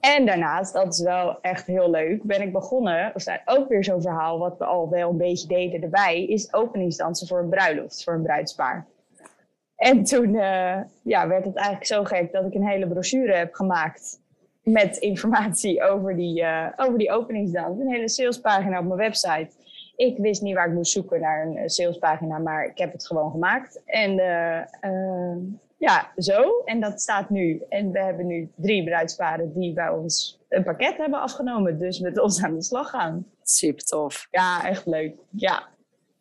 En 0.00 0.26
daarnaast, 0.26 0.72
dat 0.72 0.92
is 0.92 1.00
wel 1.02 1.40
echt 1.40 1.66
heel 1.66 1.90
leuk, 1.90 2.22
ben 2.22 2.42
ik 2.42 2.52
begonnen, 2.52 3.14
of 3.14 3.20
staat 3.20 3.40
ook 3.44 3.68
weer 3.68 3.84
zo'n 3.84 4.02
verhaal 4.02 4.38
wat 4.38 4.58
we 4.58 4.64
al 4.64 4.88
wel 4.88 5.10
een 5.10 5.16
beetje 5.16 5.48
deden 5.48 5.82
erbij, 5.82 6.24
is 6.24 6.52
openingsdansen 6.54 7.26
voor 7.26 7.38
een 7.38 7.48
bruiloft, 7.48 8.04
voor 8.04 8.12
een 8.14 8.22
bruidspaar. 8.22 8.86
En 9.76 10.04
toen 10.04 10.34
uh, 10.34 10.80
ja, 11.02 11.28
werd 11.28 11.44
het 11.44 11.56
eigenlijk 11.56 11.86
zo 11.86 12.04
gek 12.04 12.32
dat 12.32 12.44
ik 12.44 12.54
een 12.54 12.68
hele 12.68 12.88
brochure 12.88 13.34
heb 13.34 13.54
gemaakt 13.54 14.20
met 14.62 14.96
informatie 14.96 15.82
over 15.82 16.16
die, 16.16 16.42
uh, 16.42 16.66
over 16.76 16.98
die 16.98 17.12
openingsdans. 17.12 17.80
Een 17.80 17.90
hele 17.90 18.08
salespagina 18.08 18.78
op 18.78 18.84
mijn 18.84 18.98
website. 18.98 19.50
Ik 19.98 20.18
wist 20.18 20.42
niet 20.42 20.54
waar 20.54 20.68
ik 20.68 20.74
moest 20.74 20.92
zoeken 20.92 21.20
naar 21.20 21.46
een 21.46 21.56
eh, 21.56 21.66
salespagina, 21.66 22.38
maar 22.38 22.64
ik 22.64 22.78
heb 22.78 22.92
het 22.92 23.06
gewoon 23.06 23.30
gemaakt. 23.30 23.82
En 23.84 24.10
uh, 24.10 25.36
ja, 25.76 26.12
zo. 26.16 26.62
En 26.64 26.80
dat 26.80 27.00
staat 27.00 27.30
nu. 27.30 27.62
En 27.68 27.92
we 27.92 27.98
hebben 27.98 28.26
nu 28.26 28.50
drie 28.56 28.84
bruidsparen 28.84 29.52
die 29.52 29.72
bij 29.72 29.88
ons 29.88 30.40
een 30.48 30.64
pakket 30.64 30.96
hebben 30.96 31.20
afgenomen. 31.20 31.78
Dus 31.78 31.98
met 31.98 32.18
ons 32.18 32.42
aan 32.42 32.54
de 32.54 32.62
slag 32.62 32.90
gaan. 32.90 33.26
Super 33.42 33.84
tof. 33.84 34.28
Ja, 34.30 34.64
echt 34.64 34.86
leuk. 34.86 35.14
Ja. 35.30 35.62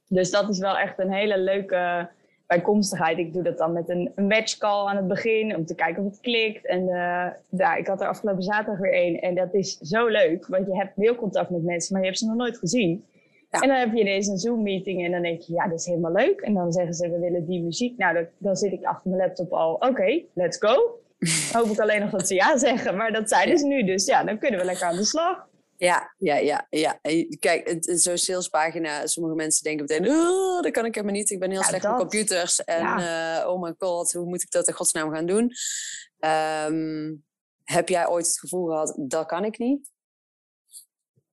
Dus 0.08 0.32
dat 0.32 0.50
is 0.50 0.60
wel 0.60 0.78
echt 0.78 1.00
een 1.00 1.14
hele 1.14 1.38
leuke 1.38 2.10
bijkomstigheid. 2.48 3.18
Ik 3.18 3.34
doe 3.34 3.44
dat 3.44 3.58
dan 3.58 3.74
met 3.74 3.90
een, 3.90 4.12
matchcall 4.16 4.88
aan 4.88 4.96
het 4.96 5.08
begin 5.08 5.56
om 5.56 5.66
te 5.66 5.76
kijken 5.76 6.04
of 6.04 6.12
het 6.12 6.22
klikt. 6.22 6.66
En 6.66 6.82
uh, 6.82 7.28
ja, 7.50 7.76
ik 7.76 7.88
had 7.88 8.02
er 8.02 8.08
afgelopen 8.08 8.44
zaterdag 8.44 8.80
weer 8.80 8.94
één. 8.94 9.22
En 9.22 9.36
dat 9.36 9.54
is 9.54 9.78
zo 9.78 10.08
leuk, 10.08 10.48
want 10.48 10.68
je 10.68 10.76
hebt 10.76 10.98
mailcontact 10.98 11.50
met 11.50 11.64
mensen, 11.64 11.94
maar 11.94 12.02
je 12.02 12.08
hebt 12.08 12.20
ze 12.20 12.28
nog 12.28 12.36
nooit 12.36 12.58
gezien. 12.58 13.06
Ja. 13.58 13.64
En 13.64 13.68
dan 13.68 13.78
heb 13.78 13.94
je 13.94 14.00
ineens 14.00 14.28
een 14.28 14.38
Zoom-meeting 14.38 15.06
en 15.06 15.12
dan 15.12 15.22
denk 15.22 15.42
je, 15.42 15.54
ja, 15.54 15.68
dat 15.68 15.80
is 15.80 15.86
helemaal 15.86 16.12
leuk. 16.12 16.42
En 16.42 16.54
dan 16.54 16.72
zeggen 16.72 16.94
ze, 16.94 17.10
we 17.10 17.20
willen 17.20 17.46
die 17.46 17.62
muziek. 17.62 17.98
Nou, 17.98 18.14
dan, 18.14 18.28
dan 18.38 18.56
zit 18.56 18.72
ik 18.72 18.84
achter 18.84 19.10
mijn 19.10 19.22
laptop 19.22 19.54
al, 19.54 19.74
oké, 19.74 20.24
let's 20.34 20.58
go. 20.58 21.00
Dan 21.20 21.30
hoop 21.62 21.72
ik 21.72 21.80
alleen 21.80 22.00
nog 22.00 22.10
dat 22.10 22.28
ze 22.28 22.34
ja 22.34 22.58
zeggen, 22.58 22.96
maar 22.98 23.12
dat 23.12 23.30
zeiden 23.30 23.58
ze 23.58 23.66
nu. 23.66 23.84
Dus 23.84 24.06
ja, 24.06 24.24
dan 24.24 24.40
kunnen 24.40 24.60
we 24.60 24.66
lekker 24.66 24.86
aan 24.86 24.96
de 24.96 25.06
slag. 25.06 25.48
Ja, 25.78 26.14
ja, 26.18 26.36
ja, 26.36 26.68
ja. 26.70 27.00
Kijk, 27.40 27.78
zo'n 27.80 28.18
salespagina, 28.18 29.08
sommige 29.08 29.36
mensen 29.36 29.64
denken 29.64 29.86
meteen, 29.90 30.10
oh, 30.18 30.62
dat 30.62 30.72
kan 30.72 30.86
ik 30.86 30.96
helemaal 30.96 31.16
niet. 31.16 31.30
Ik 31.30 31.40
ben 31.40 31.52
heel 31.52 31.64
slecht 31.64 31.86
op 31.86 31.98
computers. 31.98 32.64
En 32.64 32.82
ja. 32.82 33.42
uh, 33.42 33.50
oh 33.50 33.62
my 33.62 33.74
god, 33.78 34.12
hoe 34.12 34.26
moet 34.26 34.44
ik 34.44 34.52
dat 34.52 34.68
in 34.68 34.74
godsnaam 34.74 35.14
gaan 35.14 35.26
doen? 35.26 35.52
Um, 36.20 37.26
heb 37.64 37.90
jij 37.90 38.08
ooit 38.08 38.26
het 38.26 38.40
gevoel 38.40 38.66
gehad, 38.66 38.96
dat 38.98 39.26
kan 39.26 39.46
ik 39.46 39.58
niet? 39.58 39.92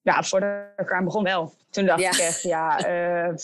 Ja, 0.05 0.23
voordat 0.23 0.51
ik 0.77 0.91
eraan 0.91 1.05
begon 1.05 1.23
wel. 1.23 1.53
Toen 1.71 1.87
dacht 1.87 2.01
ik 2.01 2.07
echt, 2.07 2.43
ja, 2.43 2.89
uh, 2.89 3.35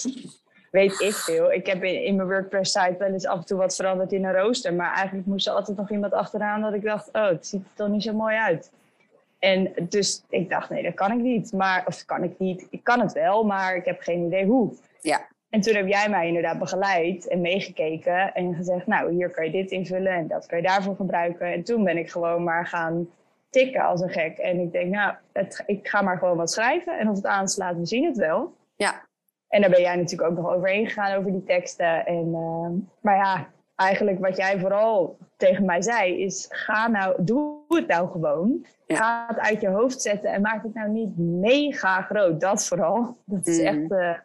weet 0.71 1.01
ik 1.01 1.13
veel. 1.13 1.53
Ik 1.53 1.67
heb 1.67 1.85
in, 1.85 2.05
in 2.05 2.17
mijn 2.17 2.29
WordPress-site 2.29 2.97
wel 2.99 3.13
eens 3.13 3.27
af 3.27 3.39
en 3.39 3.45
toe 3.45 3.59
wat 3.59 3.77
veranderd 3.77 4.13
in 4.13 4.25
een 4.25 4.33
rooster. 4.33 4.75
Maar 4.75 4.95
eigenlijk 4.95 5.27
moest 5.27 5.47
er 5.47 5.53
altijd 5.53 5.77
nog 5.77 5.91
iemand 5.91 6.13
achteraan 6.13 6.61
dat 6.61 6.75
ik 6.75 6.83
dacht, 6.83 7.09
oh, 7.13 7.29
het 7.29 7.47
ziet 7.47 7.65
er 7.65 7.75
toch 7.75 7.89
niet 7.89 8.03
zo 8.03 8.13
mooi 8.13 8.37
uit. 8.37 8.71
En 9.39 9.73
dus 9.89 10.25
ik 10.29 10.51
dacht, 10.51 10.71
nee, 10.71 10.83
dat 10.83 10.95
kan 10.95 11.13
ik 11.13 11.19
niet. 11.19 11.53
Maar, 11.53 11.85
of 11.87 12.05
kan 12.05 12.23
ik 12.23 12.39
niet. 12.39 12.67
Ik 12.71 12.85
kan 12.85 13.01
het 13.01 13.13
wel, 13.13 13.45
maar 13.45 13.77
ik 13.77 13.85
heb 13.85 14.01
geen 14.01 14.27
idee 14.27 14.45
hoe. 14.45 14.73
Ja. 15.01 15.29
En 15.51 15.61
toen 15.61 15.75
heb 15.75 15.87
jij 15.87 16.09
mij 16.09 16.27
inderdaad 16.27 16.59
begeleid 16.59 17.29
en 17.29 17.41
meegekeken 17.41 18.35
en 18.35 18.55
gezegd, 18.55 18.87
nou, 18.87 19.13
hier 19.13 19.31
kan 19.31 19.45
je 19.45 19.51
dit 19.51 19.71
invullen 19.71 20.13
en 20.13 20.27
dat 20.27 20.47
kan 20.47 20.59
je 20.59 20.67
daarvoor 20.67 20.97
gebruiken. 20.97 21.53
En 21.53 21.65
toen 21.65 21.85
ben 21.85 21.97
ik 21.97 22.11
gewoon 22.11 22.45
maar 22.45 22.67
gaan 22.67 23.09
tikken 23.51 23.83
als 23.83 24.01
een 24.01 24.11
gek. 24.11 24.39
En 24.39 24.61
ik 24.61 24.73
denk, 24.73 24.93
nou, 24.93 25.15
het, 25.33 25.63
ik 25.67 25.89
ga 25.89 26.03
maar 26.03 26.19
gewoon 26.19 26.37
wat 26.37 26.51
schrijven 26.51 26.99
en 26.99 27.09
of 27.09 27.17
het 27.17 27.27
aanslaat, 27.27 27.77
we 27.77 27.87
zien 27.87 28.05
het 28.05 28.17
wel. 28.17 28.55
Ja. 28.77 29.09
En 29.49 29.61
daar 29.61 29.71
ben 29.71 29.81
jij 29.81 29.97
natuurlijk 29.97 30.31
ook 30.31 30.37
nog 30.37 30.53
overheen 30.53 30.87
gegaan 30.87 31.19
over 31.19 31.33
die 31.33 31.45
teksten. 31.45 32.07
En, 32.07 32.35
ehm, 32.35 32.73
maar 33.01 33.17
ja, 33.17 33.49
eigenlijk 33.75 34.19
wat 34.21 34.37
jij 34.37 34.59
vooral 34.59 35.19
tegen 35.37 35.65
mij 35.65 35.83
zei, 35.83 36.23
is 36.23 36.47
ga 36.49 36.89
nou, 36.89 37.25
doe 37.25 37.59
het 37.69 37.87
nou 37.87 38.11
gewoon. 38.11 38.67
Ga 38.87 39.27
het 39.29 39.39
uit 39.39 39.61
je 39.61 39.69
hoofd 39.69 40.03
zetten 40.03 40.33
en 40.33 40.41
maak 40.41 40.63
het 40.63 40.75
nou 40.75 40.91
niet 40.91 41.19
mega 41.19 42.03
groot. 42.03 42.41
Dat 42.41 42.67
vooral. 42.67 43.17
Dat 43.25 43.47
is 43.47 43.59
echt 43.59 43.89
mm. 43.89 43.93
uh, 43.93 44.19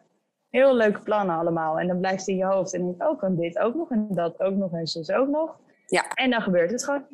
heel 0.50 0.74
leuke 0.74 1.00
plannen 1.00 1.36
allemaal. 1.36 1.78
En 1.78 1.86
dan 1.86 1.98
blijft 1.98 2.18
het 2.18 2.28
in 2.28 2.36
je 2.36 2.44
hoofd 2.44 2.74
en 2.74 2.84
denk 2.84 3.02
ook 3.02 3.24
aan 3.24 3.36
dit 3.36 3.58
ook 3.58 3.74
nog 3.74 3.90
en 3.90 4.06
dat 4.10 4.40
ook 4.40 4.54
nog 4.54 4.72
en 4.72 4.86
zo 4.86 5.14
ook 5.14 5.28
nog. 5.28 5.58
Ja. 5.86 6.08
En 6.14 6.30
dan 6.30 6.40
gebeurt 6.40 6.70
het 6.70 6.84
gewoon. 6.84 7.04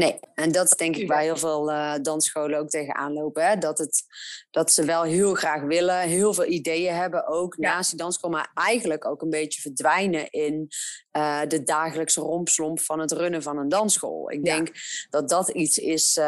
Nee, 0.00 0.20
en 0.34 0.52
dat 0.52 0.64
is 0.64 0.76
denk 0.76 0.96
ik 0.96 1.08
waar 1.08 1.20
heel 1.20 1.36
veel 1.36 1.70
uh, 1.70 1.94
dansscholen 2.02 2.58
ook 2.58 2.68
tegenaan 2.68 3.12
lopen. 3.12 3.46
Hè? 3.46 3.56
Dat, 3.56 3.78
het, 3.78 4.02
dat 4.50 4.72
ze 4.72 4.84
wel 4.84 5.02
heel 5.02 5.34
graag 5.34 5.62
willen, 5.62 5.98
heel 5.98 6.34
veel 6.34 6.46
ideeën 6.46 6.94
hebben 6.94 7.26
ook 7.26 7.56
naast 7.56 7.90
die 7.90 7.98
dansschool, 7.98 8.30
maar 8.30 8.50
eigenlijk 8.54 9.06
ook 9.06 9.22
een 9.22 9.30
beetje 9.30 9.60
verdwijnen 9.60 10.30
in 10.30 10.68
uh, 11.12 11.40
de 11.48 11.62
dagelijkse 11.62 12.20
rompslomp 12.20 12.80
van 12.80 12.98
het 12.98 13.12
runnen 13.12 13.42
van 13.42 13.58
een 13.58 13.68
dansschool. 13.68 14.30
Ik 14.30 14.44
denk 14.44 14.70
dat 15.10 15.28
dat 15.28 15.48
iets 15.48 15.78
is 15.78 16.16
uh, 16.16 16.24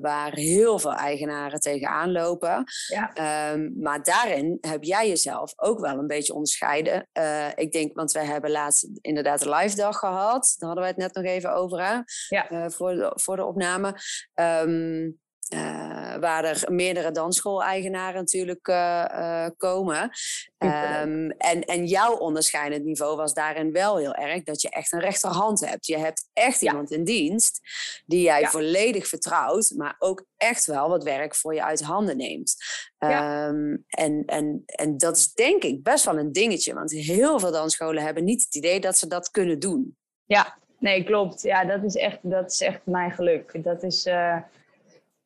waar 0.00 0.32
heel 0.32 0.78
veel 0.78 0.94
eigenaren 0.94 1.60
tegenaan 1.60 2.12
lopen. 2.12 2.64
Ja. 2.86 3.52
Um, 3.52 3.72
maar 3.80 4.02
daarin 4.02 4.58
heb 4.60 4.84
jij 4.84 5.08
jezelf 5.08 5.52
ook 5.56 5.80
wel 5.80 5.98
een 5.98 6.06
beetje 6.06 6.34
onderscheiden. 6.34 7.08
ik 7.54 7.72
denk, 7.72 7.94
want 7.94 8.12
wij 8.12 8.24
hebben 8.24 8.50
laatst 8.50 8.88
inderdaad 9.00 9.44
een 9.44 9.54
live 9.54 9.76
dag 9.76 9.98
gehad. 9.98 10.54
Daar 10.58 10.68
hadden 10.68 10.86
we 10.86 10.90
het 10.90 11.00
net 11.00 11.14
nog 11.14 11.24
even 11.24 11.54
over. 11.54 11.86
Hè? 11.86 11.98
Ja 12.28 12.72
voor, 12.74 12.94
de, 12.94 13.12
voor 13.14 13.36
de 13.36 13.44
opname. 13.44 14.00
Um, 14.34 15.22
uh, 15.54 16.16
waar 16.16 16.44
er 16.44 16.72
meerdere 16.72 17.10
dansschool-eigenaren 17.10 18.14
natuurlijk 18.14 18.68
uh, 18.68 19.04
uh, 19.10 19.46
komen. 19.56 20.10
Um, 20.58 21.30
en, 21.30 21.64
en 21.64 21.86
jouw 21.86 22.16
onderscheidend 22.16 22.84
niveau 22.84 23.16
was 23.16 23.34
daarin 23.34 23.72
wel 23.72 23.96
heel 23.96 24.14
erg 24.14 24.42
dat 24.42 24.62
je 24.62 24.70
echt 24.70 24.92
een 24.92 25.00
rechterhand 25.00 25.60
hebt. 25.60 25.86
Je 25.86 25.98
hebt 25.98 26.28
echt 26.32 26.62
iemand 26.62 26.90
in 26.90 27.04
dienst 27.04 27.60
die 28.06 28.22
jij 28.22 28.46
volledig 28.46 29.06
vertrouwt, 29.06 29.72
maar 29.76 29.96
ook 29.98 30.26
echt 30.36 30.66
wel 30.66 30.88
wat 30.88 31.04
werk 31.04 31.34
voor 31.34 31.54
je 31.54 31.64
uit 31.64 31.82
handen 31.82 32.16
neemt. 32.16 32.56
Ja. 32.98 33.48
Um, 33.48 33.84
en, 33.86 34.22
en, 34.26 34.62
en 34.66 34.96
dat 34.96 35.16
is 35.16 35.32
denk 35.32 35.62
ik 35.62 35.82
best 35.82 36.04
wel 36.04 36.18
een 36.18 36.32
dingetje, 36.32 36.74
want 36.74 36.90
heel 36.90 37.38
veel 37.38 37.52
dansscholen 37.52 38.02
hebben 38.02 38.24
niet 38.24 38.44
het 38.44 38.54
idee 38.54 38.80
dat 38.80 38.98
ze 38.98 39.06
dat 39.06 39.30
kunnen 39.30 39.58
doen. 39.58 39.96
Ja, 40.24 40.58
Nee, 40.84 41.04
klopt. 41.04 41.42
Ja, 41.42 41.64
dat 41.64 41.82
is 41.82 41.96
echt, 41.96 42.18
dat 42.22 42.50
is 42.50 42.60
echt 42.60 42.80
mijn 42.84 43.10
geluk. 43.10 43.64
Dat 43.64 43.82
is, 43.82 44.06
uh, 44.06 44.36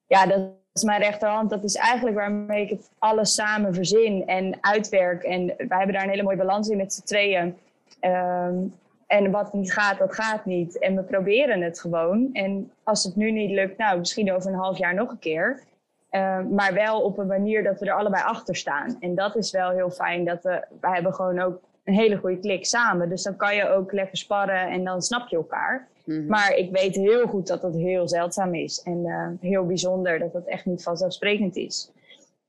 ja, 0.07 0.27
dat 0.27 0.41
is 0.73 0.83
mijn 0.83 1.01
rechterhand. 1.01 1.51
Dat 1.51 1.65
is 1.65 1.75
eigenlijk 1.75 2.17
waarmee 2.17 2.63
ik 2.63 2.71
het 2.71 2.91
alles 2.99 3.35
samen 3.35 3.75
verzin 3.75 4.27
en 4.27 4.59
uitwerk. 4.61 5.23
En 5.23 5.47
wij 5.47 5.79
hebben 5.79 5.93
daar 5.93 6.03
een 6.03 6.11
hele 6.11 6.23
mooie 6.23 6.37
balans 6.37 6.69
in 6.69 6.77
met 6.77 6.93
z'n 6.93 7.05
tweeën. 7.05 7.57
Um, 8.01 8.75
en 9.07 9.31
wat 9.31 9.53
niet 9.53 9.73
gaat, 9.73 9.99
dat 9.99 10.15
gaat 10.15 10.45
niet. 10.45 10.79
En 10.79 10.97
we 10.97 11.03
proberen 11.03 11.61
het 11.61 11.81
gewoon. 11.81 12.31
En 12.33 12.73
als 12.83 13.05
het 13.05 13.17
nu 13.17 13.31
niet 13.31 13.51
lukt, 13.51 13.79
nou, 13.79 13.99
misschien 13.99 14.33
over 14.33 14.51
een 14.51 14.59
half 14.59 14.79
jaar 14.79 14.95
nog 14.95 15.11
een 15.11 15.19
keer. 15.19 15.63
Uh, 16.11 16.41
maar 16.41 16.75
wel 16.75 17.01
op 17.01 17.19
een 17.19 17.27
manier 17.27 17.63
dat 17.63 17.81
we 17.81 17.87
er 17.87 17.99
allebei 17.99 18.23
achter 18.23 18.57
staan. 18.57 18.97
En 19.01 19.15
dat 19.15 19.37
is 19.37 19.51
wel 19.51 19.71
heel 19.71 19.91
fijn. 19.91 20.25
Dat 20.25 20.43
we, 20.43 20.65
wij 20.81 20.95
hebben 20.95 21.15
gewoon 21.15 21.41
ook 21.41 21.61
een 21.89 21.95
hele 21.95 22.17
goede 22.17 22.39
klik 22.39 22.67
samen. 22.67 23.09
Dus 23.09 23.23
dan 23.23 23.37
kan 23.37 23.55
je 23.55 23.69
ook 23.69 23.93
lekker 23.93 24.17
sparren 24.17 24.69
en 24.69 24.85
dan 24.85 25.03
snap 25.03 25.29
je 25.29 25.37
elkaar. 25.37 25.89
Mhm. 26.05 26.27
Maar 26.27 26.55
ik 26.55 26.71
weet 26.71 26.95
heel 26.95 27.27
goed 27.27 27.47
dat 27.47 27.61
dat 27.61 27.75
heel 27.75 28.09
zeldzaam 28.09 28.55
is. 28.55 28.83
En 28.83 28.99
uh, 29.07 29.51
heel 29.51 29.67
bijzonder 29.67 30.19
dat 30.19 30.33
dat 30.33 30.47
echt 30.47 30.65
niet 30.65 30.83
vanzelfsprekend 30.83 31.57
is. 31.57 31.93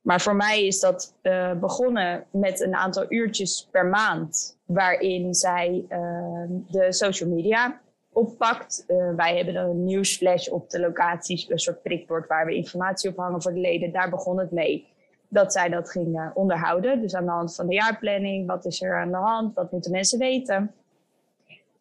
Maar 0.02 0.22
voor 0.22 0.36
mij 0.36 0.66
is 0.66 0.80
dat 0.80 1.14
uh, 1.22 1.54
begonnen 1.54 2.24
met 2.32 2.62
een 2.62 2.76
aantal 2.76 3.06
uurtjes 3.10 3.68
per 3.72 3.86
maand. 3.86 4.58
Waarin 4.66 5.34
zij 5.34 5.86
uh, 5.90 6.44
de 6.48 6.94
social 6.94 7.30
media 7.30 7.80
oppakt. 8.12 8.84
wij 9.16 9.36
hebben 9.36 9.54
dan 9.54 9.70
een 9.70 9.84
nieuwsflash 9.84 10.48
op 10.48 10.70
de 10.70 10.80
locaties. 10.80 11.50
Een 11.50 11.60
soort 11.60 11.82
prikbord 11.82 12.28
waar 12.28 12.46
we 12.46 12.56
informatie 12.56 13.10
op 13.10 13.18
hangen 13.18 13.42
voor 13.42 13.54
de 13.54 13.60
leden. 13.60 13.92
Daar 13.92 14.10
begon 14.10 14.40
het 14.40 14.52
mee 14.52 14.88
dat 15.30 15.54
zij 15.54 15.70
dat 15.70 15.92
ging 15.92 16.32
onderhouden. 16.34 17.02
Dus 17.02 17.16
aan 17.16 17.26
de 17.26 17.32
hand 17.32 17.56
van 17.56 17.68
de 17.68 17.74
jaarplanning, 17.74 18.48
wat 18.48 18.66
is 18.66 18.82
er 18.82 19.00
aan 19.00 19.12
de 19.12 19.18
hand, 19.18 19.56
wat 19.56 19.72
moeten 19.72 19.92
mensen 19.92 20.20
weten. 20.20 20.74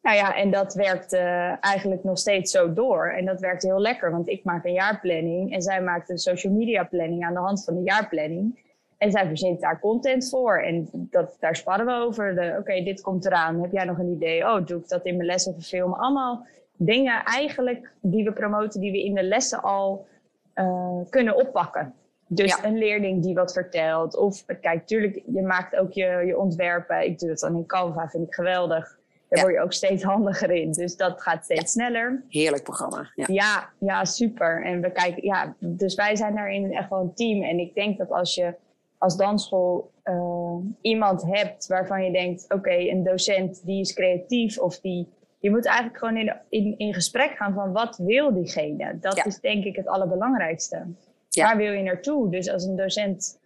Nou 0.02 0.16
ja, 0.16 0.36
en 0.36 0.50
dat 0.50 0.74
werkt 0.74 1.12
eigenlijk 1.60 2.04
nog 2.04 2.18
steeds 2.18 2.50
zo 2.50 2.72
door. 2.72 3.08
En 3.08 3.24
dat 3.24 3.40
werkt 3.40 3.62
heel 3.62 3.80
lekker, 3.80 4.10
want 4.10 4.28
ik 4.28 4.44
maak 4.44 4.64
een 4.64 4.72
jaarplanning 4.72 5.52
en 5.52 5.62
zij 5.62 5.82
maakt 5.82 6.10
een 6.10 6.18
social 6.18 6.52
media 6.52 6.84
planning 6.84 7.24
aan 7.24 7.34
de 7.34 7.40
hand 7.40 7.64
van 7.64 7.74
de 7.74 7.82
jaarplanning. 7.82 8.66
En 8.98 9.10
zij 9.10 9.26
verzint 9.26 9.60
daar 9.60 9.80
content 9.80 10.28
voor. 10.28 10.58
En 10.58 10.88
dat, 10.92 11.36
daar 11.40 11.56
sparren 11.56 11.86
we 11.86 11.92
over. 11.92 12.56
Oké, 12.58 12.82
dit 12.82 13.00
komt 13.00 13.26
eraan. 13.26 13.62
Heb 13.62 13.72
jij 13.72 13.84
nog 13.84 13.98
een 13.98 14.12
idee? 14.12 14.44
Oh, 14.44 14.66
doe 14.66 14.78
ik 14.78 14.88
dat 14.88 15.04
in 15.04 15.16
mijn 15.16 15.28
lessen 15.28 15.54
of 15.54 15.64
filmen? 15.64 15.98
Allemaal 15.98 16.46
dingen 16.76 17.22
eigenlijk 17.24 17.92
die 18.00 18.24
we 18.24 18.32
promoten, 18.32 18.80
die 18.80 18.92
we 18.92 19.04
in 19.04 19.14
de 19.14 19.22
lessen 19.22 19.62
al 19.62 20.06
uh, 20.54 21.00
kunnen 21.10 21.36
oppakken. 21.36 21.94
Dus 22.28 22.62
een 22.62 22.78
leerling 22.78 23.22
die 23.22 23.34
wat 23.34 23.52
vertelt. 23.52 24.16
Of 24.16 24.44
kijk, 24.60 24.86
tuurlijk, 24.86 25.22
je 25.26 25.42
maakt 25.42 25.76
ook 25.76 25.92
je, 25.92 26.22
je 26.26 26.38
ontwerpen. 26.38 27.04
Ik 27.04 27.18
doe 27.18 27.30
het 27.30 27.38
dan 27.38 27.56
in 27.56 27.66
Canva, 27.66 28.08
vind 28.08 28.26
ik 28.26 28.34
geweldig. 28.34 28.98
Daar 29.28 29.42
word 29.42 29.54
je 29.54 29.60
ook 29.60 29.72
steeds 29.72 30.02
handiger 30.02 30.50
in. 30.50 30.72
Dus 30.72 30.96
dat 30.96 31.22
gaat 31.22 31.44
steeds 31.44 31.72
sneller. 31.72 32.24
Heerlijk 32.28 32.62
programma. 32.62 33.10
Ja. 33.14 33.24
ja. 33.28 33.68
Ja, 33.78 34.04
super. 34.04 34.64
En 34.64 34.80
we 34.80 34.92
kijken, 34.92 35.24
ja, 35.24 35.54
dus 35.58 35.94
wij 35.94 36.16
zijn 36.16 36.34
daarin 36.34 36.72
echt 36.72 36.90
wel 36.90 37.00
een 37.00 37.14
team. 37.14 37.42
En 37.42 37.58
ik 37.58 37.74
denk 37.74 37.98
dat 37.98 38.10
als 38.10 38.34
je 38.34 38.54
als 38.98 39.16
dansschool 39.16 39.90
uh, 40.04 40.56
iemand 40.80 41.22
hebt 41.22 41.66
waarvan 41.66 42.04
je 42.04 42.12
denkt: 42.12 42.44
oké, 42.48 42.74
een 42.74 43.02
docent 43.02 43.64
die 43.64 43.80
is 43.80 43.92
creatief 43.92 44.58
of 44.58 44.80
die. 44.80 45.08
Je 45.40 45.50
moet 45.50 45.66
eigenlijk 45.66 45.98
gewoon 45.98 46.16
in, 46.16 46.34
in, 46.48 46.78
in 46.78 46.94
gesprek 46.94 47.36
gaan 47.36 47.54
van 47.54 47.72
wat 47.72 47.96
wil 47.96 48.34
diegene. 48.34 48.98
Dat 49.00 49.26
is 49.26 49.40
denk 49.40 49.64
ik 49.64 49.76
het 49.76 49.86
allerbelangrijkste. 49.86 50.86
Waar 51.44 51.56
wil 51.56 51.72
je 51.72 51.82
naartoe? 51.82 52.30
Dus 52.30 52.50
als 52.50 52.64
een 52.64 52.76
docent 52.76 53.38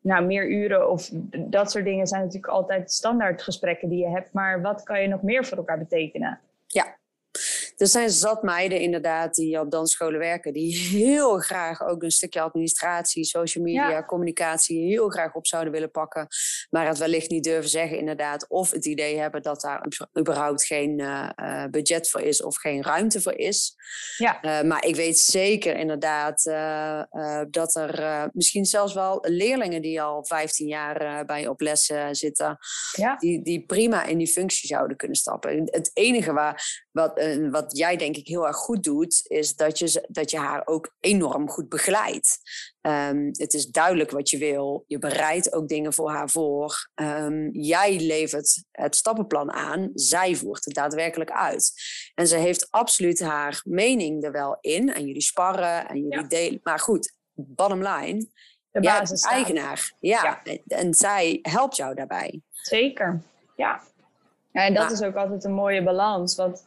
nou, 0.00 0.24
meer 0.24 0.50
uren 0.50 0.90
of 0.90 1.10
dat 1.32 1.70
soort 1.70 1.84
dingen 1.84 2.06
zijn 2.06 2.20
natuurlijk 2.20 2.52
altijd 2.52 2.92
standaard 2.92 3.42
gesprekken 3.42 3.88
die 3.88 3.98
je 3.98 4.08
hebt. 4.08 4.32
Maar 4.32 4.62
wat 4.62 4.82
kan 4.82 5.02
je 5.02 5.08
nog 5.08 5.22
meer 5.22 5.44
voor 5.44 5.56
elkaar 5.56 5.78
betekenen? 5.78 6.40
Ja, 6.66 6.96
er 7.82 7.88
zijn 7.88 8.10
zat 8.10 8.42
meiden 8.42 8.80
inderdaad 8.80 9.34
die 9.34 9.60
op 9.60 9.70
dansscholen 9.70 10.18
werken, 10.18 10.52
die 10.52 10.76
heel 10.76 11.38
graag 11.38 11.82
ook 11.82 12.02
een 12.02 12.10
stukje 12.10 12.40
administratie, 12.40 13.24
social 13.24 13.64
media, 13.64 14.04
communicatie 14.04 14.86
heel 14.86 15.08
graag 15.08 15.34
op 15.34 15.46
zouden 15.46 15.72
willen 15.72 15.90
pakken, 15.90 16.26
maar 16.70 16.86
het 16.86 16.98
wellicht 16.98 17.30
niet 17.30 17.44
durven 17.44 17.70
zeggen 17.70 17.98
inderdaad, 17.98 18.48
of 18.48 18.70
het 18.70 18.86
idee 18.86 19.18
hebben 19.18 19.42
dat 19.42 19.60
daar 19.60 19.86
überhaupt 20.18 20.64
geen 20.64 20.98
uh, 20.98 21.64
budget 21.70 22.10
voor 22.10 22.20
is 22.20 22.42
of 22.42 22.56
geen 22.56 22.82
ruimte 22.82 23.20
voor 23.20 23.38
is. 23.38 23.74
Ja. 24.16 24.44
Uh, 24.44 24.68
maar 24.68 24.84
ik 24.84 24.96
weet 24.96 25.18
zeker 25.18 25.76
inderdaad 25.76 26.46
uh, 26.46 27.02
dat 27.50 27.74
er 27.74 28.28
misschien 28.32 28.64
zelfs 28.64 28.94
wel 28.94 29.18
leerlingen 29.22 29.82
die 29.82 30.02
al 30.02 30.26
15 30.26 30.66
jaar 30.66 31.24
bij 31.24 31.46
op 31.46 31.60
les 31.60 31.92
zitten, 32.10 32.58
ja. 32.92 33.16
die, 33.16 33.42
die 33.42 33.64
prima 33.66 34.04
in 34.04 34.18
die 34.18 34.26
functie 34.26 34.68
zouden 34.68 34.96
kunnen 34.96 35.16
stappen. 35.16 35.62
Het 35.64 35.90
enige 35.92 36.32
waar, 36.32 36.86
wat, 36.90 37.22
wat 37.50 37.71
jij 37.76 37.96
denk 37.96 38.16
ik 38.16 38.26
heel 38.26 38.46
erg 38.46 38.56
goed 38.56 38.82
doet, 38.82 39.20
is 39.26 39.56
dat 39.56 39.78
je, 39.78 40.06
dat 40.08 40.30
je 40.30 40.38
haar 40.38 40.62
ook 40.64 40.94
enorm 41.00 41.48
goed 41.48 41.68
begeleidt. 41.68 42.38
Um, 42.80 43.28
het 43.32 43.54
is 43.54 43.66
duidelijk 43.66 44.10
wat 44.10 44.30
je 44.30 44.38
wil. 44.38 44.84
Je 44.86 44.98
bereidt 44.98 45.52
ook 45.52 45.68
dingen 45.68 45.92
voor 45.92 46.10
haar 46.10 46.30
voor. 46.30 46.90
Um, 46.94 47.50
jij 47.52 48.00
levert 48.00 48.64
het 48.70 48.96
stappenplan 48.96 49.52
aan. 49.52 49.90
Zij 49.94 50.34
voert 50.34 50.64
het 50.64 50.74
daadwerkelijk 50.74 51.30
uit. 51.30 51.72
En 52.14 52.26
ze 52.26 52.36
heeft 52.36 52.70
absoluut 52.70 53.20
haar 53.20 53.60
mening 53.64 54.24
er 54.24 54.32
wel 54.32 54.56
in. 54.60 54.94
En 54.94 55.06
jullie 55.06 55.22
sparren 55.22 55.88
en 55.88 56.00
jullie 56.00 56.26
delen. 56.26 56.60
Maar 56.62 56.78
goed, 56.78 57.16
bottom 57.34 57.82
line. 57.82 58.26
De 58.70 58.80
basis 58.80 59.22
eigenaar. 59.22 59.92
Ja, 60.00 60.40
ja, 60.44 60.58
En 60.66 60.94
zij 60.94 61.38
helpt 61.42 61.76
jou 61.76 61.94
daarbij. 61.94 62.40
Zeker. 62.50 63.22
Ja. 63.56 63.80
ja 64.52 64.64
en 64.64 64.74
dat 64.74 64.90
is 64.90 65.02
ook 65.02 65.16
altijd 65.16 65.44
een 65.44 65.52
mooie 65.52 65.82
balans. 65.82 66.36
Want 66.36 66.64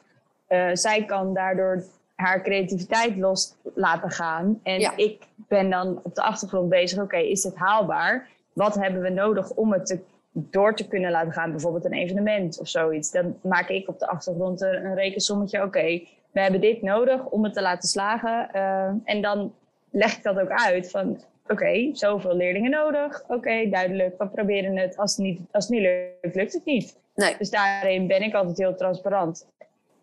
uh, 0.50 0.70
zij 0.74 1.06
kan 1.06 1.34
daardoor 1.34 1.84
haar 2.16 2.42
creativiteit 2.42 3.18
los 3.18 3.56
laten 3.74 4.12
gaan. 4.12 4.60
En 4.64 4.94
ik 4.96 5.24
ben 5.36 5.70
dan 5.70 6.00
op 6.04 6.16
de 6.16 6.22
achtergrond 6.22 6.70
bezig, 6.70 7.02
oké, 7.02 7.18
is 7.18 7.44
het 7.44 7.56
haalbaar? 7.56 8.28
Wat 8.54 8.76
hebben 8.76 9.02
we 9.02 9.10
nodig 9.10 9.50
om 9.52 9.74
het 9.74 9.86
te, 9.86 10.00
door 10.32 10.76
te 10.76 10.88
kunnen 10.88 11.12
laten 11.12 11.32
gaan? 11.32 11.52
Bijvoorbeeld 11.52 11.86
een 11.86 11.94
evenement 11.94 12.60
of 12.60 12.68
zoiets. 12.68 13.12
Dan 13.12 13.38
maak 13.42 13.70
ik 13.70 13.88
op 13.88 14.00
de 14.00 14.08
achtergrond 14.08 14.62
een, 14.62 14.86
een 14.86 14.96
rekensommetje, 14.96 15.64
oké, 15.64 16.02
we 16.32 16.42
hebben 16.42 16.62
dit 16.62 16.82
nodig 16.82 17.26
om 17.26 17.44
het 17.44 17.54
te 17.54 17.62
laten 17.62 17.90
slagen. 17.90 18.50
Uh, 18.56 18.92
en 19.04 19.22
dan 19.22 19.54
leg 19.90 20.18
ik 20.18 20.24
dat 20.24 20.40
ook 20.40 20.52
uit 20.52 20.92
van, 20.92 21.22
oké, 21.48 21.90
zoveel 21.94 22.36
leerlingen 22.36 22.72
nodig. 22.72 23.24
Oké, 23.28 23.70
duidelijk, 23.70 24.18
we 24.18 24.28
proberen 24.28 24.78
het. 24.78 24.98
Als 24.98 25.16
het, 25.16 25.26
niet, 25.26 25.40
als 25.52 25.68
het 25.68 25.74
niet 25.74 25.82
lukt, 26.22 26.36
lukt 26.36 26.54
het 26.54 26.66
niet. 26.66 26.98
Nee. 27.16 27.36
Dus 27.38 27.50
daarin 27.50 28.08
ben 28.08 28.22
ik 28.22 28.34
altijd 28.34 28.58
heel 28.58 28.76
transparant. 28.76 29.48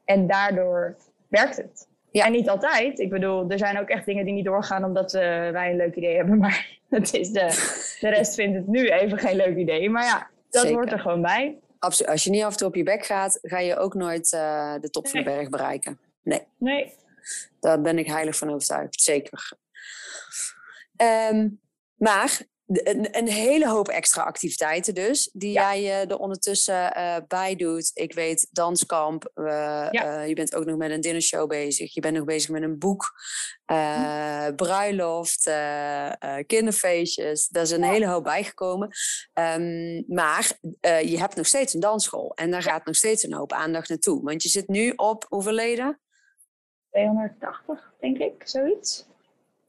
En 0.04 0.26
daardoor 0.26 0.96
werkt 1.28 1.56
het. 1.56 1.88
Ja. 2.10 2.26
En 2.26 2.32
niet 2.32 2.48
altijd. 2.48 2.98
Ik 2.98 3.10
bedoel, 3.10 3.50
er 3.50 3.58
zijn 3.58 3.78
ook 3.78 3.88
echt 3.88 4.06
dingen 4.06 4.24
die 4.24 4.34
niet 4.34 4.44
doorgaan 4.44 4.84
omdat 4.84 5.14
uh, 5.14 5.20
wij 5.50 5.70
een 5.70 5.76
leuk 5.76 5.94
idee 5.94 6.16
hebben. 6.16 6.38
Maar 6.44 6.78
het 6.88 7.14
is 7.14 7.30
de, 7.30 7.46
de 8.00 8.08
rest 8.16 8.34
vindt 8.34 8.56
het 8.56 8.66
nu 8.66 8.88
even 8.88 9.18
geen 9.18 9.36
leuk 9.36 9.56
idee. 9.56 9.90
Maar 9.90 10.04
ja, 10.04 10.30
dat 10.50 10.70
hoort 10.70 10.92
er 10.92 11.00
gewoon 11.00 11.22
bij. 11.22 11.58
Absoluut. 11.78 12.12
Als 12.12 12.24
je 12.24 12.30
niet 12.30 12.42
af 12.42 12.52
en 12.52 12.56
toe 12.56 12.68
op 12.68 12.74
je 12.74 12.82
bek 12.82 13.04
gaat, 13.04 13.38
ga 13.42 13.58
je 13.58 13.76
ook 13.76 13.94
nooit 13.94 14.32
uh, 14.32 14.74
de 14.80 14.90
top 14.90 15.08
van 15.08 15.18
de 15.18 15.24
berg 15.24 15.48
bereiken. 15.48 15.98
Nee. 16.22 16.42
Nee. 16.58 16.92
Daar 17.60 17.80
ben 17.80 17.98
ik 17.98 18.06
heilig 18.06 18.36
van 18.36 18.50
overtuigd. 18.50 19.00
Zeker. 19.00 19.52
Um, 21.30 21.60
maar 21.94 22.40
een, 22.72 23.18
een, 23.18 23.28
hele 23.28 23.68
hoop 23.68 23.88
extra 23.88 24.22
activiteiten 24.22 24.94
dus, 24.94 25.30
die 25.32 25.52
jij 25.52 25.82
uh, 25.82 26.10
er 26.10 26.18
ondertussen 26.18 26.98
uh, 26.98 27.16
bij 27.28 27.56
doet. 27.56 27.90
Ik 27.94 28.14
weet, 28.14 28.48
danskamp, 28.50 29.30
uh, 29.34 29.88
je 30.26 30.32
bent 30.34 30.54
ook 30.54 30.64
nog 30.64 30.76
met 30.76 30.90
een 30.90 31.00
dinnershow 31.00 31.48
bezig. 31.48 31.94
Je 31.94 32.00
bent 32.00 32.16
nog 32.16 32.24
bezig 32.24 32.50
met 32.50 32.62
een 32.62 32.78
boek, 32.78 33.12
hm. 33.64 34.54
bruiloft, 34.54 35.50
kinderfeestjes. 36.46 37.48
Daar 37.48 37.62
is 37.62 37.70
een 37.70 37.84
hele 37.84 38.06
hoop 38.06 38.24
bijgekomen. 38.24 38.88
Um, 39.34 40.04
maar 40.06 40.52
je 40.80 41.18
hebt 41.18 41.36
nog 41.36 41.46
steeds 41.46 41.74
een 41.74 41.80
dansschool 41.80 42.32
en 42.34 42.50
daar 42.50 42.62
gaat 42.62 42.84
nog 42.84 42.96
steeds 42.96 43.22
een 43.22 43.34
hoop 43.34 43.52
aandacht 43.52 43.88
naartoe. 43.88 44.22
Want 44.22 44.42
je 44.42 44.48
zit 44.48 44.68
nu 44.68 44.92
op 44.96 45.26
hoeveel 45.28 45.52
leden? 45.52 46.00
280, 46.90 47.92
denk 48.00 48.18
ik, 48.18 48.42
zoiets 48.44 49.10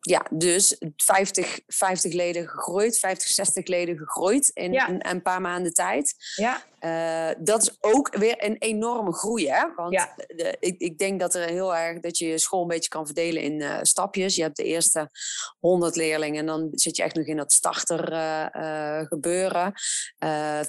ja, 0.09 0.25
dus 0.29 0.77
50, 0.95 1.59
50 1.67 2.13
leden 2.13 2.47
gegroeid, 2.47 2.97
50, 2.97 3.27
60 3.27 3.67
leden 3.67 3.97
gegroeid 3.97 4.49
in, 4.53 4.73
in 4.73 4.97
een 4.99 5.21
paar 5.21 5.41
maanden 5.41 5.73
tijd. 5.73 6.15
Ja. 6.35 6.63
Uh, 6.83 7.29
dat 7.39 7.61
is 7.61 7.77
ook 7.79 8.15
weer 8.15 8.43
een 8.45 8.55
enorme 8.57 9.13
groei, 9.13 9.49
hè? 9.49 9.73
Want 9.75 9.93
ja. 9.93 10.13
de, 10.15 10.57
ik, 10.59 10.79
ik, 10.79 10.97
denk 10.97 11.19
dat 11.19 11.35
er 11.35 11.47
heel 11.47 11.75
erg 11.75 11.99
dat 11.99 12.17
je 12.17 12.27
je 12.27 12.37
school 12.37 12.61
een 12.61 12.67
beetje 12.67 12.89
kan 12.89 13.05
verdelen 13.05 13.41
in 13.41 13.59
uh, 13.59 13.77
stapjes. 13.81 14.35
Je 14.35 14.41
hebt 14.41 14.57
de 14.57 14.63
eerste 14.63 15.09
100 15.59 15.95
leerlingen 15.95 16.39
en 16.39 16.45
dan 16.45 16.69
zit 16.71 16.95
je 16.95 17.03
echt 17.03 17.15
nog 17.15 17.25
in 17.25 17.37
dat 17.37 17.51
starter 17.51 18.11
uh, 18.11 18.99
gebeuren. 19.07 19.73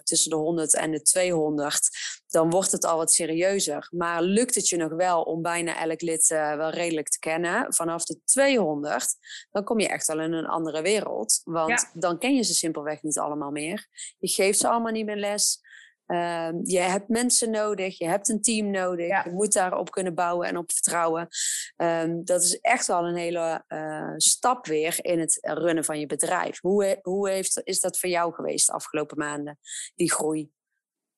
tussen 0.03 0.31
de 0.31 0.37
100 0.37 0.75
en 0.75 0.91
de 0.91 1.03
200. 1.03 1.89
Dan 2.27 2.51
wordt 2.51 2.73
het 2.73 2.85
al 2.85 2.97
wat 2.97 3.13
serieuzer. 3.13 3.89
Maar 3.91 4.23
lukt 4.23 4.55
het 4.55 4.69
je 4.69 4.77
nog 4.77 4.93
wel 4.93 5.23
om 5.23 5.43
bijna 5.43 5.79
elk 5.79 6.01
lid 6.01 6.29
wel 6.29 6.71
redelijk 6.71 7.09
te 7.09 7.19
kennen? 7.19 7.75
Vanaf 7.75 8.05
de 8.05 8.21
200, 8.25 9.17
dan 9.51 9.65
kom 9.65 9.81
je 9.81 9.89
echt 9.89 10.09
al 10.09 10.21
in 10.21 10.33
een 10.33 10.47
andere 10.47 10.83
wereld. 10.83 11.41
Want 11.45 11.91
dan 11.93 12.19
ken 12.19 12.35
je 12.35 12.43
ze 12.43 12.55
simpelweg 12.55 13.03
niet 13.03 13.19
allemaal 13.19 13.51
meer. 13.51 13.87
Je 14.19 14.29
geeft 14.29 14.59
ze 14.59 14.69
allemaal 14.69 14.93
niet 14.93 15.07
meer 15.07 15.17
les. 15.17 15.63
Uh, 16.07 16.49
je 16.63 16.79
hebt 16.79 17.09
mensen 17.09 17.51
nodig, 17.51 17.99
je 17.99 18.07
hebt 18.07 18.29
een 18.29 18.43
team 18.43 18.71
nodig. 18.71 19.25
Je 19.25 19.31
moet 19.31 19.53
daarop 19.53 19.91
kunnen 19.91 20.15
bouwen 20.15 20.49
en 20.49 20.57
op 20.57 20.73
vertrouwen. 20.73 21.29
Um, 21.77 22.25
dat 22.25 22.43
is 22.43 22.61
echt 22.61 22.87
wel 22.87 23.05
een 23.05 23.17
hele 23.17 23.65
uh, 23.69 24.13
stap 24.17 24.67
weer 24.67 24.97
in 25.05 25.21
het 25.21 25.39
runnen 25.41 25.85
van 25.85 26.01
je 26.01 26.07
bedrijf. 26.07 26.61
Hoe, 26.61 26.99
hoe 27.03 27.29
heeft, 27.29 27.61
is 27.65 27.81
dat 27.81 27.99
voor 27.99 28.09
jou 28.09 28.35
geweest 28.35 28.67
de 28.67 28.73
afgelopen 28.73 29.19
maanden, 29.19 29.59
die 29.95 30.13
groei? 30.13 30.51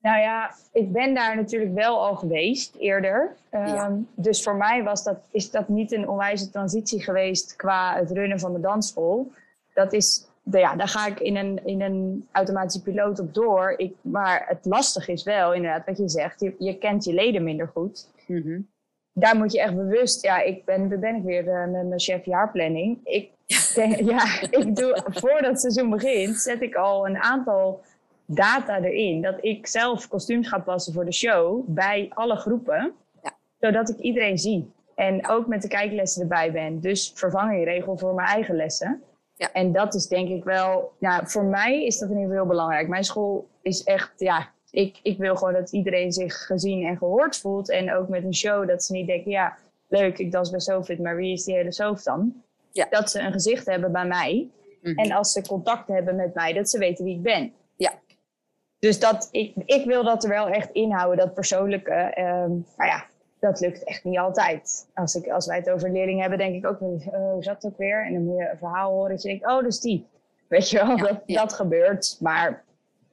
Nou 0.01 0.19
ja, 0.21 0.55
ik 0.73 0.93
ben 0.93 1.15
daar 1.15 1.37
natuurlijk 1.37 1.75
wel 1.75 2.07
al 2.07 2.15
geweest 2.15 2.75
eerder. 2.75 3.37
Um, 3.51 3.67
ja. 3.67 3.99
Dus 4.15 4.43
voor 4.43 4.57
mij 4.57 4.83
was 4.83 5.05
dat, 5.05 5.19
is 5.31 5.51
dat 5.51 5.69
niet 5.69 5.93
een 5.93 6.09
onwijze 6.09 6.51
transitie 6.51 7.03
geweest 7.03 7.57
qua 7.57 7.97
het 7.97 8.11
runnen 8.11 8.41
van 8.41 8.53
de 8.53 8.61
dansschool. 8.61 9.33
Dat 9.75 9.93
is 9.93 10.27
ja, 10.51 10.77
daar 10.77 10.89
ga 10.89 11.07
ik 11.07 11.21
in 11.21 11.37
een, 11.37 11.61
in 11.65 11.81
een 11.81 12.29
automatische 12.33 12.83
piloot 12.83 13.19
op 13.19 13.35
door. 13.35 13.75
Ik, 13.77 13.95
maar 14.01 14.45
het 14.49 14.65
lastig 14.65 15.09
is 15.09 15.23
wel, 15.23 15.55
inderdaad, 15.55 15.87
wat 15.87 15.99
je 15.99 16.09
zegt. 16.09 16.41
Je, 16.41 16.55
je 16.59 16.79
kent 16.79 17.05
je 17.05 17.13
leden 17.13 17.45
minder 17.45 17.69
goed. 17.69 18.09
Mm 18.27 18.69
Daar 19.13 19.37
moet 19.37 19.53
je 19.53 19.61
echt 19.61 19.77
bewust... 19.77 20.23
Ja, 20.23 20.43
ik 20.43 20.65
ben, 20.65 21.01
ben 21.01 21.15
ik 21.15 21.23
weer 21.23 21.45
uh, 21.45 21.73
met 21.73 21.87
mijn 21.87 22.01
chef 22.01 22.25
jaarplanning. 22.25 22.99
Ik, 23.05 23.31
denk, 23.75 24.01
ja, 24.01 24.43
ik 24.51 24.77
doe, 24.77 25.03
voordat 25.05 25.51
het 25.51 25.61
seizoen 25.61 25.91
begint, 25.91 26.37
zet 26.37 26.63
ik 26.63 26.75
al 26.75 27.07
een 27.07 27.17
aantal 27.17 27.81
data 28.27 28.81
erin. 28.81 29.23
Dat 29.23 29.37
ik 29.41 29.67
zelf 29.67 30.09
kostuums 30.09 30.49
ga 30.49 30.59
passen 30.59 30.93
voor 30.93 31.05
de 31.05 31.13
show 31.13 31.63
bij 31.67 32.11
alle 32.15 32.37
groepen. 32.37 32.93
Ja. 33.23 33.35
Zodat 33.61 33.89
ik 33.89 33.99
iedereen 33.99 34.39
zie. 34.39 34.71
En 34.95 35.29
ook 35.29 35.47
met 35.47 35.63
de 35.63 35.69
kijklessen 35.69 36.23
erbij 36.23 36.53
ben. 36.53 36.81
Dus 36.81 37.13
vervang 37.15 37.59
je 37.59 37.65
regel 37.65 37.99
voor 37.99 38.15
mijn 38.15 38.29
eigen 38.29 38.57
lessen. 38.57 39.03
Ja. 39.35 39.53
En 39.53 39.73
dat 39.73 39.95
is 39.95 40.07
denk 40.07 40.29
ik 40.29 40.45
wel, 40.45 40.93
nou, 40.99 41.27
voor 41.27 41.45
mij 41.45 41.85
is 41.85 41.99
dat 41.99 42.09
in 42.09 42.15
ieder 42.15 42.29
geval 42.29 42.45
heel 42.45 42.53
belangrijk. 42.53 42.89
Mijn 42.89 43.05
school 43.05 43.49
is 43.63 43.83
echt, 43.83 44.13
ja, 44.17 44.51
ik, 44.71 44.99
ik 45.03 45.19
wil 45.19 45.37
gewoon 45.37 45.53
dat 45.53 45.73
iedereen 45.73 46.13
zich 46.13 46.47
gezien 46.47 46.87
en 46.87 46.97
gehoord 46.97 47.37
voelt. 47.39 47.71
En 47.71 47.95
ook 47.95 48.09
met 48.09 48.25
een 48.25 48.35
show 48.35 48.69
dat 48.69 48.85
ze 48.85 48.93
niet 48.93 49.07
denken, 49.07 49.31
ja, 49.31 49.57
leuk, 49.89 50.19
ik 50.19 50.33
dans 50.33 50.51
bij 50.51 50.61
Sofit, 50.61 50.99
maar 50.99 51.17
wie 51.17 51.33
is 51.33 51.45
die 51.45 51.55
hele 51.55 51.73
Sof 51.73 52.03
dan? 52.03 52.43
Ja. 52.73 52.87
Dat 52.91 53.11
ze 53.11 53.21
een 53.21 53.33
gezicht 53.33 53.67
hebben 53.67 53.93
bij 53.93 54.07
mij. 54.07 54.49
Mhm. 54.83 54.99
En 54.99 55.13
als 55.13 55.33
ze 55.33 55.43
contact 55.43 55.89
hebben 55.89 56.17
met 56.17 56.35
mij, 56.35 56.53
dat 56.53 56.71
ze 56.71 56.79
weten 56.79 57.05
wie 57.05 57.15
ik 57.15 57.23
ben. 57.23 57.53
Ja. 57.77 57.93
Dus 58.79 59.01
dat, 59.01 59.29
ik, 59.31 59.53
ik 59.65 59.85
wil 59.85 60.05
dat 60.05 60.25
er 60.25 60.31
wel 60.31 60.49
echt 60.49 60.71
inhouden, 60.71 61.25
dat 61.25 61.35
persoonlijke. 61.35 62.15
Um, 62.19 62.67
nou 62.77 62.91
ja, 62.91 63.05
dat 63.41 63.61
lukt 63.61 63.85
echt 63.85 64.05
niet 64.05 64.19
altijd. 64.19 64.87
Als, 64.95 65.15
ik, 65.15 65.29
als 65.29 65.47
wij 65.47 65.57
het 65.57 65.71
over 65.71 65.91
leerlingen 65.91 66.21
hebben, 66.21 66.39
denk 66.39 66.55
ik 66.55 66.67
ook 66.67 66.81
oh, 66.81 67.07
hoe 67.33 67.43
zat 67.43 67.65
ook 67.67 67.79
weer? 67.79 68.07
En 68.07 68.13
dan 68.13 68.25
moet 68.25 68.39
je 68.39 68.49
een 68.51 68.59
verhaal 68.59 68.93
horen 68.93 69.11
dat 69.11 69.23
je 69.23 69.29
denkt, 69.29 69.47
oh, 69.47 69.63
dus 69.63 69.81
die. 69.81 70.07
Weet 70.49 70.71
je 70.71 70.77
wel, 70.77 70.97
dat, 70.97 71.21
dat 71.27 71.53
gebeurt. 71.53 72.17
Maar 72.21 72.65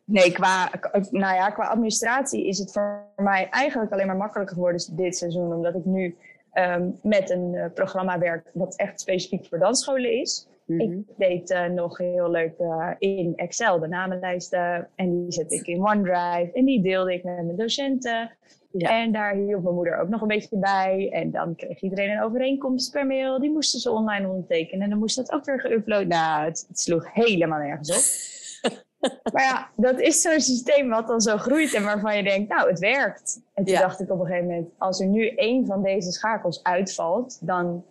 nee, 0.04 0.32
qua, 0.32 0.72
nou 1.12 1.36
ja, 1.36 1.50
qua 1.50 1.68
administratie 1.68 2.48
is 2.48 2.58
het 2.58 2.72
voor 2.72 3.06
mij 3.16 3.48
eigenlijk 3.50 3.92
alleen 3.92 4.08
maar 4.08 4.16
makkelijker 4.16 4.56
geworden 4.56 4.96
dit 4.96 5.18
seizoen. 5.18 5.54
Omdat 5.54 5.76
ik 5.76 5.86
nu 5.86 6.18
um, 6.54 7.00
met 7.02 7.30
een 7.30 7.54
uh, 7.54 7.66
programma 7.74 8.20
werk 8.20 8.50
dat 8.54 8.76
echt 8.76 9.02
specifiek 9.02 9.46
voor 9.46 9.60
dansscholen 9.60 10.12
is. 10.12 10.48
Mm 10.66 10.80
-hmm. 10.80 11.06
Ik 11.08 11.18
deed 11.18 11.52
uh, 11.52 11.66
nog 11.66 11.98
heel 11.98 12.32
leuk 12.32 12.60
uh, 12.60 12.90
in 12.98 13.34
Excel 13.36 13.80
de 13.80 13.88
namenlijsten. 13.88 14.90
En 14.96 15.22
die 15.22 15.32
zet 15.32 15.52
ik 15.52 15.68
in 15.68 15.88
OneDrive. 15.88 16.50
En 16.54 16.66
die 16.66 16.82
deelde 16.82 17.14
ik 17.14 17.24
met 17.24 17.36
mijn 17.36 17.58
docenten. 17.58 18.32
En 18.78 19.12
daar 19.12 19.36
hielp 19.36 19.64
mijn 19.64 19.76
moeder 19.76 20.00
ook 20.00 20.10
nog 20.10 20.22
een 20.22 20.28
beetje 20.28 20.58
bij. 20.58 21.10
En 21.12 21.32
dan 21.32 21.56
kreeg 21.56 21.82
iedereen 21.82 22.12
een 22.12 22.24
overeenkomst 22.24 22.92
per 22.92 23.08
mail. 23.08 23.40
Die 23.40 23.52
moesten 23.52 23.80
ze 23.80 23.92
online 23.92 24.28
ondertekenen. 24.28 24.84
En 24.84 24.90
dan 24.90 25.00
moest 25.00 25.16
dat 25.16 25.32
ook 25.32 25.46
weer 25.46 25.62
geüpload. 25.62 26.08
Nou, 26.08 26.46
het, 26.46 26.66
het 26.68 26.80
sloeg 26.80 27.14
helemaal 27.14 27.60
nergens 27.60 27.90
op. 27.90 28.32
maar 29.34 29.44
ja, 29.44 29.70
dat 29.76 30.00
is 30.00 30.22
zo'n 30.22 30.40
systeem 30.40 30.90
wat 30.90 31.08
dan 31.08 31.22
zo 31.22 31.38
groeit 31.38 31.74
en 31.74 31.84
waarvan 31.84 32.18
je 32.18 32.24
denkt, 32.24 32.50
nou, 32.50 32.70
het 32.70 32.80
werkt. 32.80 33.42
En 33.54 33.66
toen 33.66 33.76
dacht 33.76 34.00
ik 34.02 34.12
op 34.12 34.20
een 34.20 34.26
gegeven 34.26 34.48
moment, 34.48 34.70
als 34.78 35.00
er 35.00 35.08
nu 35.08 35.28
één 35.28 35.66
van 35.66 35.84
deze 35.84 36.12
schakels 36.12 36.64
uitvalt, 36.64 37.48
dan 37.48 37.86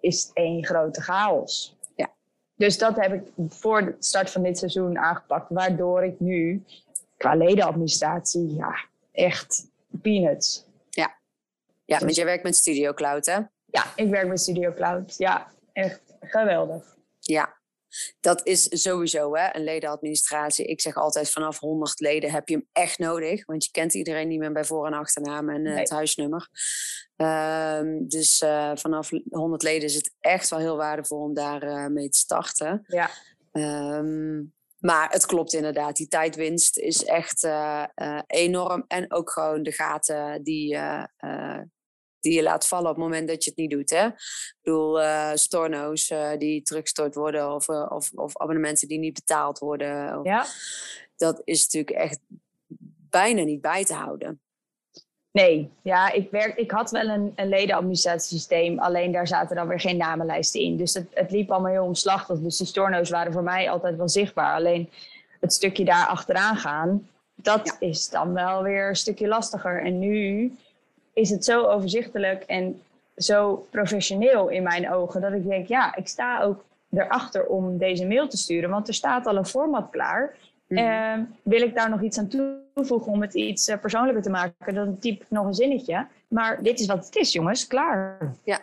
is 0.00 0.22
het 0.22 0.30
één 0.34 0.64
grote 0.64 1.00
chaos. 1.00 1.75
Dus 2.56 2.78
dat 2.78 2.96
heb 2.96 3.12
ik 3.12 3.22
voor 3.48 3.84
de 3.84 3.96
start 3.98 4.30
van 4.30 4.42
dit 4.42 4.58
seizoen 4.58 4.98
aangepakt, 4.98 5.46
waardoor 5.48 6.04
ik 6.04 6.20
nu 6.20 6.64
qua 7.16 7.34
ledenadministratie, 7.34 8.54
ja, 8.54 8.84
echt 9.12 9.66
peanuts. 10.02 10.64
Ja, 10.90 11.16
ja 11.84 11.98
want 11.98 12.14
jij 12.14 12.24
werkt 12.24 12.42
met 12.42 12.56
Studio 12.56 12.94
Cloud, 12.94 13.26
hè? 13.26 13.38
Ja, 13.64 13.84
ik 13.96 14.10
werk 14.10 14.28
met 14.28 14.40
Studio 14.40 14.72
Cloud. 14.72 15.14
Ja, 15.18 15.46
echt 15.72 16.00
geweldig. 16.20 16.96
Ja, 17.20 17.56
dat 18.20 18.46
is 18.46 18.82
sowieso 18.82 19.34
hè, 19.36 19.54
een 19.54 19.64
ledenadministratie. 19.64 20.66
Ik 20.66 20.80
zeg 20.80 20.94
altijd 20.94 21.30
vanaf 21.30 21.58
100 21.58 22.00
leden 22.00 22.30
heb 22.30 22.48
je 22.48 22.54
hem 22.54 22.68
echt 22.72 22.98
nodig. 22.98 23.46
Want 23.46 23.64
je 23.64 23.70
kent 23.70 23.94
iedereen 23.94 24.28
niet 24.28 24.38
meer 24.38 24.52
bij 24.52 24.64
voor- 24.64 24.86
en 24.86 24.92
achternaam 24.92 25.50
en 25.50 25.66
het 25.66 25.90
huisnummer. 25.90 26.48
Um, 27.16 28.08
dus 28.08 28.42
uh, 28.42 28.70
vanaf 28.74 29.10
100 29.28 29.62
leden 29.62 29.88
is 29.88 29.94
het 29.94 30.14
echt 30.20 30.50
wel 30.50 30.58
heel 30.58 30.76
waardevol 30.76 31.20
om 31.20 31.34
daar 31.34 31.64
uh, 31.64 31.86
mee 31.86 32.08
te 32.08 32.18
starten. 32.18 32.84
Ja. 32.86 33.10
Um, 33.98 34.54
maar 34.78 35.10
het 35.10 35.26
klopt 35.26 35.52
inderdaad, 35.52 35.96
die 35.96 36.08
tijdwinst 36.08 36.78
is 36.78 37.04
echt 37.04 37.44
uh, 37.44 37.84
enorm. 38.26 38.84
En 38.88 39.12
ook 39.12 39.30
gewoon 39.30 39.62
de 39.62 39.72
gaten 39.72 40.42
die, 40.42 40.78
die 42.28 42.36
je 42.36 42.42
laat 42.42 42.66
vallen 42.66 42.90
op 42.90 42.96
het 42.96 43.04
moment 43.04 43.28
dat 43.28 43.44
je 43.44 43.50
het 43.50 43.58
niet 43.58 43.70
doet. 43.70 43.90
Hè? 43.90 44.06
Ik 44.06 44.58
bedoel, 44.62 45.00
storno's 45.34 46.12
die 46.38 46.62
teruggestort 46.62 47.14
worden 47.14 47.54
of, 47.54 47.68
of, 47.68 48.10
of, 48.14 48.38
abonnementen 48.38 48.88
die 48.88 48.98
niet 48.98 49.14
betaald 49.14 49.58
worden. 49.58 50.20
ja. 50.22 50.46
Dat 51.16 51.40
is 51.44 51.62
natuurlijk 51.62 51.96
echt 51.96 52.18
bijna 53.10 53.42
niet 53.42 53.60
bij 53.60 53.84
te 53.84 53.94
houden. 53.94 54.40
Nee, 55.30 55.70
ja, 55.82 56.12
ik, 56.12 56.30
werk, 56.30 56.56
ik 56.56 56.70
had 56.70 56.90
wel 56.90 57.08
een, 57.08 57.32
een 57.36 57.48
ledenadministratiesysteem, 57.48 58.78
alleen 58.78 59.12
daar 59.12 59.26
zaten 59.26 59.56
dan 59.56 59.68
weer 59.68 59.80
geen 59.80 59.96
namenlijsten 59.96 60.60
in. 60.60 60.76
Dus 60.76 60.94
het, 60.94 61.06
het 61.14 61.30
liep 61.30 61.50
allemaal 61.50 61.72
heel 61.72 61.84
omslachtig. 61.84 62.38
Dus 62.38 62.56
die 62.56 62.66
storno's 62.66 63.10
waren 63.10 63.32
voor 63.32 63.42
mij 63.42 63.70
altijd 63.70 63.96
wel 63.96 64.08
zichtbaar. 64.08 64.54
Alleen 64.54 64.90
het 65.40 65.52
stukje 65.52 65.84
daar 65.84 66.06
achteraan 66.06 66.56
gaan, 66.56 67.08
dat 67.34 67.76
is 67.80 68.08
dan 68.08 68.32
wel 68.32 68.62
weer 68.62 68.88
een 68.88 68.96
stukje 68.96 69.28
lastiger. 69.28 69.84
En 69.84 69.98
nu 69.98 70.52
is 71.16 71.30
het 71.30 71.44
zo 71.44 71.64
overzichtelijk 71.64 72.42
en 72.42 72.82
zo 73.16 73.66
professioneel 73.70 74.48
in 74.48 74.62
mijn 74.62 74.92
ogen 74.92 75.20
dat 75.20 75.32
ik 75.32 75.48
denk, 75.48 75.66
ja, 75.66 75.94
ik 75.94 76.08
sta 76.08 76.42
ook 76.42 76.64
erachter 76.90 77.46
om 77.46 77.78
deze 77.78 78.06
mail 78.06 78.28
te 78.28 78.36
sturen, 78.36 78.70
want 78.70 78.88
er 78.88 78.94
staat 78.94 79.26
al 79.26 79.36
een 79.36 79.46
format 79.46 79.90
klaar. 79.90 80.36
Uh, 80.68 81.12
wil 81.42 81.60
ik 81.60 81.74
daar 81.74 81.90
nog 81.90 82.02
iets 82.02 82.18
aan 82.18 82.28
toevoegen 82.74 83.12
om 83.12 83.20
het 83.20 83.34
iets 83.34 83.68
uh, 83.68 83.76
persoonlijker 83.80 84.22
te 84.22 84.30
maken, 84.30 84.74
dan 84.74 84.98
typ 84.98 85.20
ik 85.20 85.30
nog 85.30 85.46
een 85.46 85.54
zinnetje. 85.54 86.06
Maar 86.28 86.62
dit 86.62 86.80
is 86.80 86.86
wat 86.86 87.06
het 87.06 87.16
is, 87.16 87.32
jongens. 87.32 87.66
Klaar. 87.66 88.34
Ja, 88.44 88.60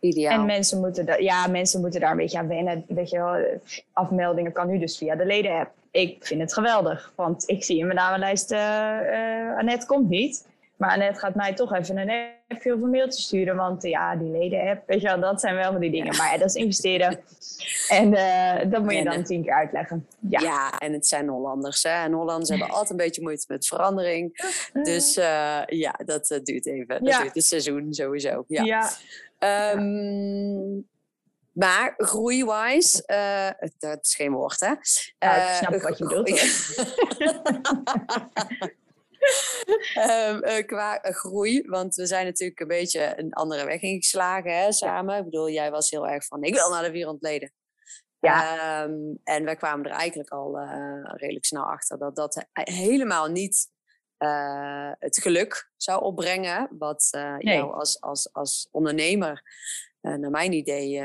Ideaal. 0.00 0.38
En 0.38 0.46
mensen 0.46 0.80
moeten, 0.80 1.22
ja, 1.22 1.46
mensen 1.46 1.80
moeten 1.80 2.00
daar 2.00 2.10
een 2.10 2.16
beetje 2.16 2.38
aan 2.38 2.48
wennen. 2.48 2.84
Weet 2.88 3.10
je 3.10 3.18
wel, 3.18 3.60
afmeldingen 3.92 4.52
kan 4.52 4.68
nu 4.68 4.78
dus 4.78 4.98
via 4.98 5.16
de 5.16 5.26
leden-app. 5.26 5.70
Ik 5.90 6.26
vind 6.26 6.40
het 6.40 6.52
geweldig, 6.52 7.12
want 7.14 7.48
ik 7.50 7.64
zie 7.64 7.78
in 7.78 7.86
mijn 7.86 7.98
namenlijst, 7.98 8.50
eh 8.50 9.48
eh, 9.48 9.58
Annette 9.58 9.86
komt 9.86 10.08
niet. 10.08 10.46
Maar 10.76 10.90
Annette 10.90 11.18
gaat 11.20 11.34
mij 11.34 11.54
toch 11.54 11.74
even 11.74 11.96
een 11.98 12.28
appje 12.48 12.74
of 12.74 12.82
een 12.82 12.90
mailtje 12.90 13.22
sturen. 13.22 13.56
Want 13.56 13.84
eh, 13.84 13.90
ja, 13.90 14.16
die 14.16 14.30
leden-app, 14.30 14.82
weet 14.86 15.00
je 15.00 15.06
wel, 15.06 15.20
dat 15.20 15.40
zijn 15.40 15.54
wel 15.54 15.72
van 15.72 15.80
die 15.80 15.90
dingen. 15.90 16.16
Maar 16.16 16.32
ja, 16.32 16.38
dat 16.38 16.48
is 16.48 16.54
investeren. 16.54 17.20
En 17.88 18.14
eh, 18.14 18.70
dat 18.70 18.82
moet 18.82 18.94
je 18.94 19.04
dan 19.04 19.24
tien 19.24 19.42
keer 19.42 19.52
uitleggen. 19.54 20.06
Ja. 20.28 20.40
Ja. 20.40 20.78
en 20.78 20.92
het 20.92 21.06
zijn 21.06 21.28
Hollanders. 21.28 21.82
Hè? 21.82 21.90
En 22.04 22.12
Hollanders 22.12 22.48
hebben 22.48 22.68
altijd 22.76 22.90
een 22.90 22.96
beetje 22.96 23.22
moeite 23.22 23.44
met 23.48 23.66
verandering. 23.66 24.54
Dus 24.72 25.16
eh, 25.16 25.62
ja, 25.66 25.94
dat 26.04 26.30
eh, 26.30 26.42
duurt 26.42 26.66
even. 26.66 27.04
Dat 27.04 27.08
Ja. 27.08 27.20
duurt 27.22 27.36
een 27.36 27.42
seizoen 27.42 27.94
sowieso. 27.94 28.44
Ja. 28.48 28.62
ja. 28.62 28.90
Ehm, 29.38 30.80
maar 31.52 31.94
groei-wise, 31.96 33.02
eh, 33.06 33.68
dat 33.78 33.98
is 34.04 34.14
geen 34.14 34.32
woord, 34.32 34.60
hè? 34.60 34.66
Nou, 34.66 34.78
ik 34.78 35.14
Eh, 35.18 35.54
snap 35.54 35.80
wat 35.82 35.98
je 35.98 36.04
bedoelt, 36.04 36.28
Eh, 39.94 40.66
qua 40.66 41.00
eh, 41.00 41.14
groei, 41.14 41.62
want 41.66 41.94
we 41.94 42.06
zijn 42.06 42.24
natuurlijk 42.24 42.60
een 42.60 42.66
beetje 42.66 43.18
een 43.18 43.32
andere 43.32 43.64
weg 43.64 43.80
ingeslagen 43.80 44.58
hè, 44.58 44.72
samen. 44.72 45.18
Ik 45.18 45.24
bedoel, 45.24 45.50
jij 45.50 45.70
was 45.70 45.90
heel 45.90 46.08
erg 46.08 46.24
van, 46.24 46.42
ik 46.42 46.54
wil 46.54 46.70
naar 46.70 46.82
de 46.82 46.90
400 46.90 47.24
leden. 47.24 47.52
Ja. 48.20 48.56
Ehm, 48.82 48.94
en 49.24 49.44
wij 49.44 49.56
kwamen 49.56 49.84
er 49.86 49.90
eigenlijk 49.92 50.30
al 50.30 50.58
eh, 50.58 51.02
redelijk 51.04 51.44
snel 51.44 51.62
achter 51.64 51.98
dat 51.98 52.16
dat 52.16 52.46
he- 52.52 52.72
helemaal 52.72 53.26
niet 53.26 53.74
het 54.98 55.18
geluk 55.22 55.70
zou 55.76 56.02
opbrengen. 56.02 56.68
Wat 56.78 57.08
Nee. 57.38 57.56
jou 57.56 57.74
als, 57.74 58.00
als, 58.00 58.32
als 58.32 58.68
ondernemer, 58.70 59.42
naar 60.00 60.30
mijn 60.30 60.52
idee. 60.52 60.98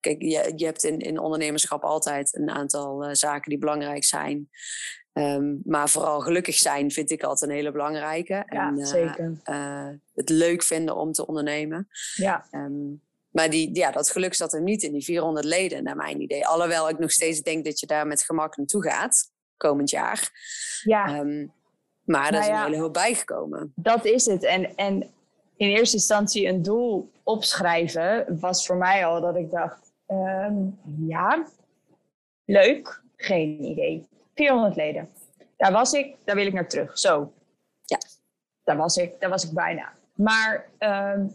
kijk, 0.00 0.22
je, 0.22 0.52
je 0.56 0.64
hebt 0.64 0.84
in, 0.84 0.98
in 0.98 1.18
ondernemerschap 1.18 1.82
altijd 1.82 2.36
een 2.36 2.50
aantal 2.50 3.14
zaken 3.16 3.50
die 3.50 3.58
belangrijk 3.58 4.04
zijn. 4.04 4.50
Ehm, 5.12 5.54
maar 5.64 5.88
vooral 5.88 6.20
gelukkig 6.20 6.54
zijn 6.54 6.90
vind 6.90 7.10
ik 7.10 7.22
altijd 7.22 7.50
een 7.50 7.56
hele 7.56 7.72
belangrijke. 7.72 8.34
Ja, 8.34 8.44
en, 8.68 8.78
eh, 8.78 8.86
zeker. 8.86 9.32
eh, 9.42 9.88
het 10.14 10.28
leuk 10.28 10.62
vinden 10.62 10.96
om 10.96 11.12
te 11.12 11.26
ondernemen. 11.26 11.88
Ja. 12.14 12.46
Ehm, 12.50 12.90
maar 13.30 13.50
die, 13.50 13.74
ja, 13.74 13.90
dat 13.90 14.10
geluk 14.10 14.34
zat 14.34 14.52
er 14.52 14.62
niet 14.62 14.82
in 14.82 14.92
die 14.92 15.04
400 15.04 15.46
leden, 15.46 15.82
naar 15.82 15.96
mijn 15.96 16.20
idee. 16.20 16.46
Alhoewel 16.46 16.88
ik 16.88 16.98
nog 16.98 17.10
steeds 17.10 17.40
denk 17.40 17.64
dat 17.64 17.80
je 17.80 17.86
daar 17.86 18.06
met 18.06 18.22
gemak 18.22 18.56
naartoe 18.56 18.82
gaat, 18.82 19.30
komend 19.56 19.90
jaar. 19.90 20.30
ja. 20.82 21.06
Ehm, 21.06 21.46
maar 22.02 22.26
er 22.26 22.32
Nou 22.32 22.42
is 22.42 22.48
ja. 22.48 22.58
een 22.64 22.70
hele 22.70 22.82
hoop 22.82 22.92
bijgekomen. 22.92 23.72
Dat 23.76 24.04
is 24.04 24.24
het. 24.26 24.44
En, 24.44 24.76
en 24.76 25.02
in 25.56 25.68
eerste 25.68 25.96
instantie 25.96 26.48
een 26.48 26.62
doel 26.62 27.10
opschrijven 27.22 28.38
was 28.40 28.66
voor 28.66 28.76
mij 28.76 29.06
al 29.06 29.20
dat 29.20 29.36
ik 29.36 29.50
dacht, 29.50 29.92
ja, 31.06 31.46
leuk, 32.44 33.02
geen 33.16 33.64
idee. 33.64 34.08
400 34.42 34.76
leden. 34.76 35.08
Daar 35.56 35.72
was 35.72 35.92
ik, 35.92 36.16
daar 36.24 36.36
wil 36.36 36.46
ik 36.46 36.52
naar 36.52 36.68
terug. 36.68 36.98
Zo. 36.98 37.32
Ja. 37.84 37.98
Daar 38.64 38.76
was 38.76 38.96
ik, 38.96 39.20
daar 39.20 39.30
was 39.30 39.44
ik 39.44 39.52
bijna. 39.52 39.92
Maar 40.14 40.66
ehm, 40.78 41.26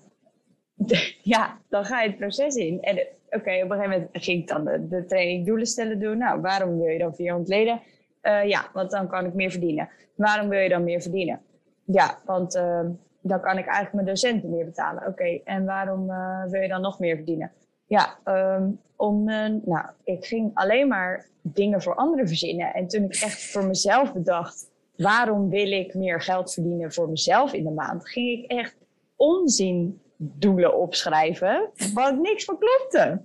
ja, 1.34 1.58
dan 1.70 1.86
ga 1.86 2.02
je 2.02 2.10
het 2.10 2.18
proces 2.18 2.56
in. 2.56 2.82
En 2.82 2.98
eh, 2.98 3.06
oké, 3.30 3.64
op 3.64 3.72
een 3.72 3.78
gegeven 3.78 3.90
moment 3.90 4.10
ging 4.12 4.42
ik 4.42 4.48
dan 4.48 4.66
de, 4.66 4.88
de 4.88 5.06
training 5.06 5.46
doelen 5.46 5.66
stellen 5.66 6.00
doen. 6.00 6.18
Nou, 6.18 6.42
waarom 6.42 6.78
wil 6.78 6.88
je 6.88 6.98
dan 6.98 7.16
400 7.16 7.50
leden? 7.50 7.82
Eh, 8.22 8.44
ja, 8.44 8.70
want 8.74 8.92
dan 8.92 9.08
kan 9.08 9.26
ik 9.26 9.34
meer 9.34 9.52
verdienen. 9.52 9.90
Waarom 10.16 10.50
wil 10.50 10.60
je 10.60 10.70
dan 10.70 10.84
meer 10.84 11.02
verdienen? 11.02 11.42
Ja, 11.86 12.20
want 12.26 12.56
ehm, 12.56 12.90
dan 13.22 13.42
kan 13.42 13.58
ik 13.58 13.66
eigenlijk 13.66 13.94
mijn 13.94 14.06
docenten 14.06 14.50
meer 14.50 14.66
betalen. 14.66 15.08
Oké, 15.08 15.40
en 15.44 15.66
waarom 15.66 16.10
eh, 16.10 16.44
wil 16.46 16.62
je 16.62 16.68
dan 16.68 16.82
nog 16.82 17.00
meer 17.00 17.16
verdienen? 17.16 17.52
Ja, 17.88 18.18
ehm, 18.24 18.70
om, 18.96 19.30
eh, 19.30 19.54
nou, 19.66 19.86
ik 20.04 20.26
ging 20.26 20.52
alleen 20.54 20.88
maar 20.88 21.26
dingen 21.42 21.82
voor 21.82 21.96
anderen 21.96 22.28
verzinnen. 22.28 22.74
En 22.74 22.88
toen 22.88 23.04
ik 23.04 23.16
echt 23.16 23.52
voor 23.52 23.66
mezelf 23.66 24.14
bedacht, 24.14 24.70
waarom 24.96 25.50
wil 25.50 25.72
ik 25.72 25.94
meer 25.94 26.22
geld 26.22 26.54
verdienen 26.54 26.94
voor 26.94 27.10
mezelf 27.10 27.54
in 27.54 27.64
de 27.64 27.72
maand, 27.72 28.10
ging 28.10 28.44
ik 28.44 28.52
echt 28.52 28.76
onzin 29.16 30.02
doelen 30.18 30.78
opschrijven, 30.80 31.70
wat 31.94 32.18
niks 32.20 32.46
van 32.46 32.58
klopte. 32.58 33.22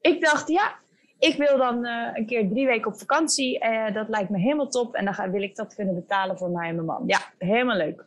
Ik 0.00 0.20
dacht, 0.20 0.48
ja, 0.48 0.74
ik 1.18 1.36
wil 1.36 1.56
dan 1.56 1.84
eh, 1.84 2.08
een 2.12 2.26
keer 2.26 2.48
drie 2.48 2.66
weken 2.66 2.92
op 2.92 2.98
vakantie. 2.98 3.58
eh, 3.58 3.94
dat 3.94 4.08
lijkt 4.08 4.30
me 4.30 4.38
helemaal 4.38 4.68
top. 4.68 4.94
En 4.94 5.04
dan 5.04 5.30
wil 5.30 5.42
ik 5.42 5.56
dat 5.56 5.74
kunnen 5.74 5.94
betalen 5.94 6.38
voor 6.38 6.50
mij 6.50 6.68
en 6.68 6.74
mijn 6.74 6.86
man. 6.86 7.02
Ja, 7.06 7.18
helemaal 7.38 7.76
leuk. 7.76 8.04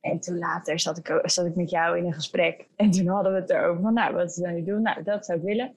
En 0.00 0.20
toen 0.20 0.38
later 0.38 0.80
zat 0.80 0.98
ik, 0.98 1.20
zat 1.22 1.46
ik 1.46 1.54
met 1.54 1.70
jou 1.70 1.98
in 1.98 2.04
een 2.04 2.12
gesprek. 2.12 2.66
En 2.76 2.90
toen 2.90 3.06
hadden 3.06 3.32
we 3.32 3.40
het 3.40 3.50
erover 3.50 3.82
van, 3.82 3.94
nou, 3.94 4.14
wat 4.14 4.32
zou 4.32 4.54
je 4.54 4.64
doen? 4.64 4.82
Nou, 4.82 5.02
dat 5.02 5.26
zou 5.26 5.38
ik 5.38 5.44
willen. 5.44 5.74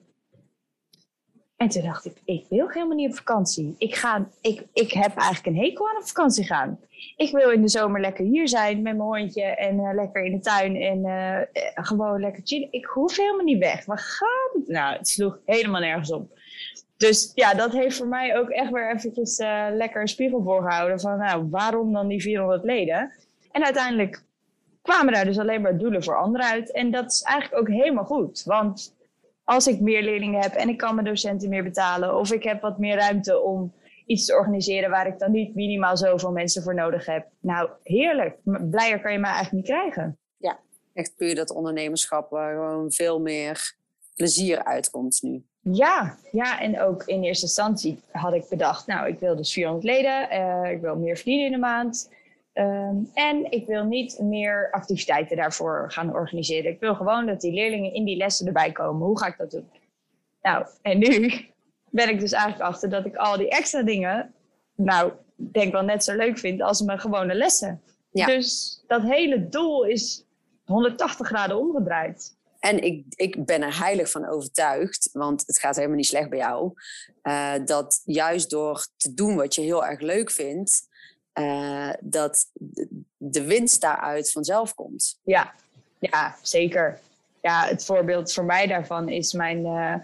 En 1.62 1.68
toen 1.68 1.82
dacht 1.82 2.04
ik, 2.04 2.16
ik 2.24 2.46
wil 2.48 2.68
helemaal 2.68 2.96
niet 2.96 3.10
op 3.10 3.16
vakantie. 3.16 3.74
Ik, 3.78 3.94
ga, 3.94 4.28
ik, 4.40 4.66
ik 4.72 4.92
heb 4.92 5.16
eigenlijk 5.16 5.46
een 5.46 5.62
hekel 5.62 5.88
aan 5.88 5.96
op 5.96 6.06
vakantie 6.06 6.44
gaan. 6.44 6.78
Ik 7.16 7.32
wil 7.32 7.50
in 7.50 7.62
de 7.62 7.68
zomer 7.68 8.00
lekker 8.00 8.24
hier 8.24 8.48
zijn 8.48 8.82
met 8.82 8.96
mijn 8.96 9.08
hondje 9.08 9.42
en 9.42 9.78
eh, 9.78 9.94
lekker 9.94 10.24
in 10.24 10.32
de 10.32 10.40
tuin 10.40 10.76
en 10.76 11.04
eh, 11.04 11.40
eh, 11.40 11.46
gewoon 11.74 12.20
lekker 12.20 12.42
chillen. 12.44 12.72
Ik 12.72 12.84
hoef 12.84 13.16
helemaal 13.16 13.44
niet 13.44 13.58
weg. 13.58 13.84
Waar 13.84 13.98
gaat 13.98 14.50
het? 14.52 14.68
Nou, 14.68 14.96
het 14.96 15.08
sloeg 15.08 15.38
helemaal 15.44 15.80
nergens 15.80 16.12
op. 16.12 16.38
Dus 16.96 17.32
ja, 17.34 17.54
dat 17.54 17.72
heeft 17.72 17.96
voor 17.96 18.08
mij 18.08 18.38
ook 18.38 18.48
echt 18.48 18.70
weer 18.70 18.94
eventjes 18.94 19.38
lekker 19.72 20.00
een 20.00 20.08
spiegel 20.08 20.42
voorgehouden 20.42 21.00
van, 21.00 21.18
nou, 21.18 21.48
waarom 21.50 21.92
dan 21.92 22.08
die 22.08 22.22
400 22.22 22.64
leden? 22.64 23.12
En 23.52 23.64
uiteindelijk 23.64 24.22
kwamen 24.82 25.12
daar 25.12 25.24
dus 25.24 25.38
alleen 25.38 25.60
maar 25.60 25.78
doelen 25.78 26.02
voor 26.02 26.16
anderen 26.16 26.46
uit. 26.46 26.72
En 26.72 26.90
dat 26.90 27.12
is 27.12 27.22
eigenlijk 27.22 27.62
ook 27.62 27.74
helemaal 27.74 28.04
goed. 28.04 28.42
Want 28.44 28.94
als 29.44 29.66
ik 29.66 29.80
meer 29.80 30.02
leerlingen 30.02 30.40
heb 30.40 30.52
en 30.52 30.68
ik 30.68 30.76
kan 30.76 30.94
mijn 30.94 31.06
docenten 31.06 31.48
meer 31.48 31.62
betalen, 31.62 32.18
of 32.18 32.32
ik 32.32 32.42
heb 32.42 32.60
wat 32.60 32.78
meer 32.78 32.96
ruimte 32.96 33.40
om 33.40 33.72
iets 34.06 34.26
te 34.26 34.34
organiseren 34.34 34.90
waar 34.90 35.06
ik 35.06 35.18
dan 35.18 35.30
niet 35.30 35.54
minimaal 35.54 35.96
zoveel 35.96 36.32
mensen 36.32 36.62
voor 36.62 36.74
nodig 36.74 37.06
heb. 37.06 37.26
Nou, 37.40 37.70
heerlijk. 37.82 38.36
Blijer 38.44 39.00
kan 39.00 39.12
je 39.12 39.18
mij 39.18 39.30
eigenlijk 39.30 39.52
niet 39.52 39.76
krijgen. 39.76 40.16
Echt 40.94 41.16
puur 41.16 41.34
dat 41.34 41.50
ondernemerschap 41.50 42.30
waar 42.30 42.54
gewoon 42.54 42.92
veel 42.92 43.20
meer 43.20 43.74
plezier 44.14 44.64
uitkomt 44.64 45.22
nu. 45.22 45.42
Ja, 45.60 46.16
ja, 46.32 46.60
en 46.60 46.80
ook 46.80 47.02
in 47.04 47.22
eerste 47.22 47.44
instantie 47.44 48.00
had 48.10 48.34
ik 48.34 48.48
bedacht, 48.48 48.86
nou, 48.86 49.08
ik 49.08 49.18
wil 49.18 49.36
dus 49.36 49.52
400 49.52 49.84
leden, 49.84 50.30
eh, 50.30 50.70
ik 50.70 50.80
wil 50.80 50.96
meer 50.96 51.16
verdienen 51.16 51.46
in 51.46 51.52
de 51.52 51.58
maand. 51.58 52.10
Ehm, 52.52 52.96
en 53.14 53.50
ik 53.50 53.66
wil 53.66 53.84
niet 53.84 54.18
meer 54.20 54.70
activiteiten 54.70 55.36
daarvoor 55.36 55.92
gaan 55.92 56.14
organiseren. 56.14 56.70
Ik 56.70 56.80
wil 56.80 56.94
gewoon 56.94 57.26
dat 57.26 57.40
die 57.40 57.52
leerlingen 57.52 57.94
in 57.94 58.04
die 58.04 58.16
lessen 58.16 58.46
erbij 58.46 58.72
komen. 58.72 59.06
Hoe 59.06 59.18
ga 59.18 59.26
ik 59.26 59.38
dat 59.38 59.50
doen? 59.50 59.70
Nou, 60.42 60.66
en 60.82 60.98
nu 60.98 61.30
ben 61.90 62.08
ik 62.08 62.20
dus 62.20 62.32
eigenlijk 62.32 62.62
achter 62.62 62.90
dat 62.90 63.06
ik 63.06 63.16
al 63.16 63.36
die 63.36 63.48
extra 63.48 63.82
dingen, 63.82 64.34
nou, 64.74 65.12
denk 65.36 65.72
wel 65.72 65.82
net 65.82 66.04
zo 66.04 66.16
leuk 66.16 66.38
vind 66.38 66.62
als 66.62 66.82
mijn 66.82 67.00
gewone 67.00 67.34
lessen. 67.34 67.82
Ja. 68.10 68.26
Dus 68.26 68.80
dat 68.86 69.02
hele 69.02 69.48
doel 69.48 69.84
is 69.84 70.26
180 70.64 71.26
graden 71.26 71.58
omgedraaid. 71.58 72.36
En 72.58 72.82
ik, 72.82 73.04
ik 73.08 73.44
ben 73.44 73.62
er 73.62 73.78
heilig 73.78 74.10
van 74.10 74.28
overtuigd, 74.28 75.08
want 75.12 75.46
het 75.46 75.58
gaat 75.58 75.76
helemaal 75.76 75.96
niet 75.96 76.06
slecht 76.06 76.30
bij 76.30 76.38
jou, 76.38 76.72
eh, 77.22 77.54
dat 77.64 78.00
juist 78.04 78.50
door 78.50 78.86
te 78.96 79.14
doen 79.14 79.36
wat 79.36 79.54
je 79.54 79.60
heel 79.60 79.86
erg 79.86 80.00
leuk 80.00 80.30
vindt, 80.30 80.88
eh, 81.32 81.90
dat 82.00 82.50
de- 83.16 83.44
winst 83.44 83.80
daaruit 83.80 84.32
vanzelf 84.32 84.74
komt. 84.74 85.18
Ja, 85.24 85.52
ja, 85.98 86.36
zeker. 86.42 86.98
Ja, 87.42 87.66
het 87.66 87.84
voorbeeld 87.84 88.32
voor 88.32 88.44
mij 88.44 88.66
daarvan 88.66 89.08
is 89.08 89.32
mijn, 89.32 89.64
eh, 89.66 89.94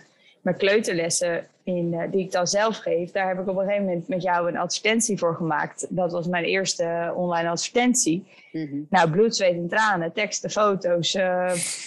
mijn 0.40 0.56
kleuterlessen 0.56 1.46
in, 1.62 1.94
eh, 1.94 2.10
die 2.10 2.20
ik 2.24 2.32
dan 2.32 2.46
zelf 2.46 2.76
geef. 2.76 3.10
Daar 3.10 3.28
heb 3.28 3.38
ik 3.40 3.48
op 3.48 3.56
een 3.56 3.64
gegeven 3.64 3.84
moment 3.84 4.08
met 4.08 4.22
jou 4.22 4.48
een 4.48 4.56
advertentie 4.56 5.18
voor 5.18 5.34
gemaakt. 5.34 5.86
Dat 5.88 6.12
was 6.12 6.26
mijn 6.26 6.44
eerste 6.44 7.12
online 7.16 7.48
advertentie. 7.48 8.26
Mhm. 8.52 8.80
Nou, 8.90 9.10
bloed, 9.10 9.36
zweet 9.36 9.54
en 9.56 9.68
tranen, 9.68 10.12
teksten, 10.12 10.50
foto's. 10.50 11.12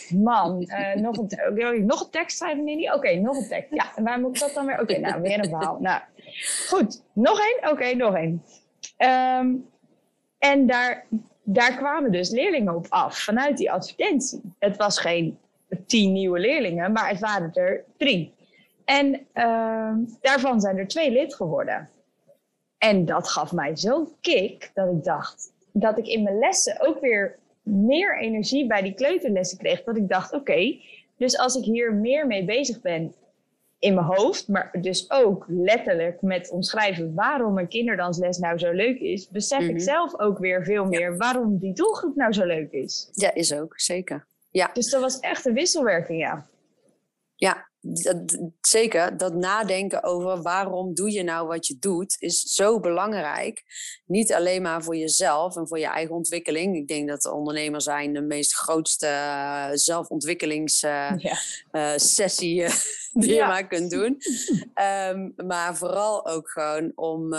man, 0.09 0.69
nog, 0.95 1.17
een, 1.17 1.55
je 1.55 1.83
nog 1.85 2.01
een 2.03 2.09
tekst 2.09 2.37
schrijven, 2.37 2.63
Nini? 2.63 2.91
Oké, 2.91 3.13
nog 3.15 3.37
een 3.37 3.47
tekst. 3.47 3.73
Ja, 3.73 3.91
en 3.95 4.03
waar 4.03 4.19
moet 4.19 4.35
ik 4.35 4.41
dat 4.41 4.53
dan 4.53 4.65
weer? 4.65 4.79
Oké, 4.81 4.97
nou, 4.99 5.21
weer 5.21 5.39
een 5.39 5.49
verhaal. 5.49 5.77
Nou, 5.79 6.01
goed. 6.67 7.01
Nog 7.13 7.39
één? 7.39 7.71
Oké, 7.71 7.95
nog 7.95 8.15
één. 8.15 8.43
Ehm, 9.01 9.55
en 10.37 10.67
daar, 10.67 11.05
daar 11.43 11.77
kwamen 11.77 12.11
dus 12.11 12.29
leerlingen 12.29 12.75
op 12.75 12.85
af 12.89 13.23
vanuit 13.23 13.57
die 13.57 13.71
advertentie. 13.71 14.41
Het 14.59 14.77
was 14.77 14.99
geen 14.99 15.37
tien 15.85 16.11
nieuwe 16.11 16.39
leerlingen, 16.39 16.91
maar 16.91 17.09
het 17.09 17.19
waren 17.19 17.53
er 17.53 17.83
drie. 17.97 18.33
En 18.85 19.25
ehm, 19.33 19.97
daarvan 20.21 20.61
zijn 20.61 20.77
er 20.77 20.87
twee 20.87 21.11
lid 21.11 21.35
geworden. 21.35 21.89
En 22.77 23.05
dat 23.05 23.27
gaf 23.27 23.51
mij 23.51 23.77
zo'n 23.77 24.07
kick 24.21 24.71
dat 24.73 24.91
ik 24.91 25.03
dacht 25.03 25.53
dat 25.73 25.97
ik 25.97 26.07
in 26.07 26.23
mijn 26.23 26.39
lessen 26.39 26.87
ook 26.87 26.99
weer 26.99 27.39
meer 27.63 28.19
energie 28.19 28.67
bij 28.67 28.81
die 28.81 28.93
kleuterlessen 28.93 29.57
kreeg. 29.57 29.83
Dat 29.83 29.97
ik 29.97 30.09
dacht, 30.09 30.33
oké, 30.33 30.79
dus 31.17 31.37
als 31.37 31.55
ik 31.55 31.63
hier 31.63 31.93
meer 31.93 32.27
mee 32.27 32.45
bezig 32.45 32.81
ben 32.81 33.13
in 33.81 33.93
mijn 33.93 34.05
hoofd, 34.05 34.47
maar 34.47 34.69
dus 34.81 35.09
ook 35.11 35.45
letterlijk 35.47 36.21
met 36.21 36.49
omschrijven 36.51 37.13
waarom 37.13 37.57
een 37.57 37.67
kinderdansles 37.67 38.37
nou 38.37 38.57
zo 38.57 38.71
leuk 38.71 38.99
is, 38.99 39.29
besef 39.29 39.59
Mhm. 39.59 39.69
ik 39.69 39.81
zelf 39.81 40.19
ook 40.19 40.37
weer 40.37 40.63
veel 40.63 40.85
meer 40.85 41.17
waarom 41.17 41.57
die 41.57 41.73
doelgroep 41.73 42.15
nou 42.15 42.33
zo 42.33 42.45
leuk 42.45 42.71
is. 42.71 43.09
Ja, 43.11 43.33
is 43.33 43.53
ook, 43.53 43.79
zeker. 43.79 44.25
Ja. 44.49 44.69
Dus 44.73 44.89
dat 44.89 45.01
was 45.01 45.19
echt 45.19 45.45
een 45.45 45.53
wisselwerking, 45.53 46.19
ja. 46.19 46.45
Ja, 47.35 47.69
dat, 47.81 48.37
zeker. 48.61 49.17
Dat 49.17 49.33
nadenken 49.33 50.03
over 50.03 50.41
waarom 50.41 50.93
doe 50.93 51.11
je 51.11 51.23
nou 51.23 51.47
wat 51.47 51.67
je 51.67 51.77
doet, 51.79 52.15
is 52.19 52.39
zo 52.39 52.79
belangrijk. 52.79 53.63
Niet 54.05 54.33
alleen 54.33 54.61
maar 54.61 54.83
voor 54.83 54.95
jezelf 54.95 55.55
en 55.55 55.67
voor 55.67 55.79
je 55.79 55.85
eigen 55.85 56.15
ontwikkeling. 56.15 56.75
Ik 56.75 56.87
denk 56.87 57.07
dat 57.07 57.25
ondernemers 57.25 57.83
zijn 57.83 58.13
de 58.13 58.21
meest 58.21 58.53
grootste 58.53 59.07
uh, 59.07 59.69
zelfontwikkelingssessie 59.73 62.55
uh, 62.55 62.67
ja. 62.67 62.67
uh, 62.67 62.73
die 63.21 63.33
ja. 63.33 63.43
je 63.43 63.47
maar 63.47 63.67
kunt 63.67 63.91
doen. 63.91 64.17
um, 65.09 65.33
maar 65.47 65.77
vooral 65.77 66.27
ook 66.27 66.49
gewoon 66.49 66.91
om 66.95 67.29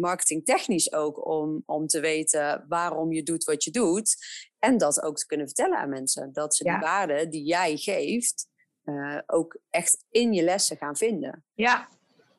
marketingtechnisch 0.00 0.92
ook 0.92 1.28
om, 1.28 1.62
om 1.66 1.86
te 1.86 2.00
weten 2.00 2.64
waarom 2.68 3.12
je 3.12 3.22
doet 3.22 3.44
wat 3.44 3.64
je 3.64 3.70
doet. 3.70 4.16
En 4.58 4.78
dat 4.78 5.02
ook 5.02 5.16
te 5.16 5.26
kunnen 5.26 5.46
vertellen 5.46 5.78
aan 5.78 5.88
mensen. 5.88 6.32
Dat 6.32 6.54
ze 6.54 6.64
ja. 6.64 6.72
die 6.72 6.80
waarde 6.80 7.28
die 7.28 7.44
jij 7.44 7.76
geeft, 7.76 8.48
uh, 8.86 9.18
ook 9.26 9.56
echt 9.70 10.04
in 10.10 10.32
je 10.32 10.42
lessen 10.42 10.76
gaan 10.76 10.96
vinden. 10.96 11.44
Ja. 11.54 11.88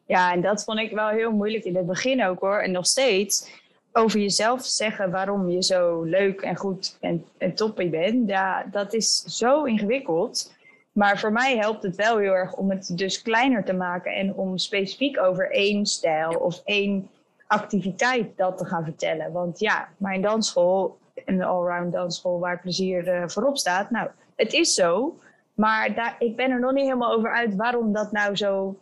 ja, 0.06 0.34
en 0.34 0.42
dat 0.42 0.64
vond 0.64 0.80
ik 0.80 0.92
wel 0.92 1.08
heel 1.08 1.32
moeilijk 1.32 1.64
in 1.64 1.76
het 1.76 1.86
begin 1.86 2.26
ook 2.26 2.40
hoor. 2.40 2.60
En 2.60 2.72
nog 2.72 2.86
steeds 2.86 3.50
over 3.92 4.20
jezelf 4.20 4.66
zeggen 4.66 5.12
waarom 5.12 5.50
je 5.50 5.64
zo 5.64 6.04
leuk 6.04 6.42
en 6.42 6.56
goed 6.56 6.98
en, 7.00 7.26
en 7.38 7.56
toppie 7.56 7.90
bent. 7.90 8.30
Ja, 8.30 8.66
dat 8.72 8.94
is 8.94 9.22
zo 9.22 9.64
ingewikkeld. 9.64 10.56
Maar 10.92 11.20
voor 11.20 11.32
mij 11.32 11.58
helpt 11.58 11.84
het 11.84 11.96
wel 11.96 12.18
heel 12.18 12.34
erg 12.34 12.56
om 12.56 12.70
het 12.70 12.92
dus 12.98 13.22
kleiner 13.22 13.64
te 13.64 13.74
maken 13.74 14.14
en 14.14 14.34
om 14.34 14.58
specifiek 14.58 15.20
over 15.20 15.52
één 15.52 15.86
stijl 15.86 16.32
of 16.40 16.62
één 16.66 17.10
activiteit 17.48 18.38
dat 18.38 18.58
te 18.58 18.66
gaan 18.66 18.84
vertellen. 18.84 19.32
Want 19.32 19.60
ja, 19.60 19.90
mijn 19.98 20.22
dansschool, 20.22 20.98
een 21.26 21.44
allround 21.44 21.94
dansschool 21.94 22.40
waar 22.40 22.60
plezier 22.60 23.08
uh, 23.08 23.28
voorop 23.28 23.58
staat. 23.58 23.90
Nou, 23.90 24.10
het 24.36 24.54
is 24.54 24.74
zo. 24.74 25.20
Maar 25.58 25.96
daar, 25.96 26.16
ik 26.20 26.36
ben 26.36 26.52
er 26.52 26.60
nog 26.60 26.72
niet 26.72 26.84
helemaal 26.84 27.14
over 27.14 27.32
uit 27.32 27.56
waarom 27.56 27.94
dat 27.94 28.12
nou 28.12 28.36
zo, 28.36 28.78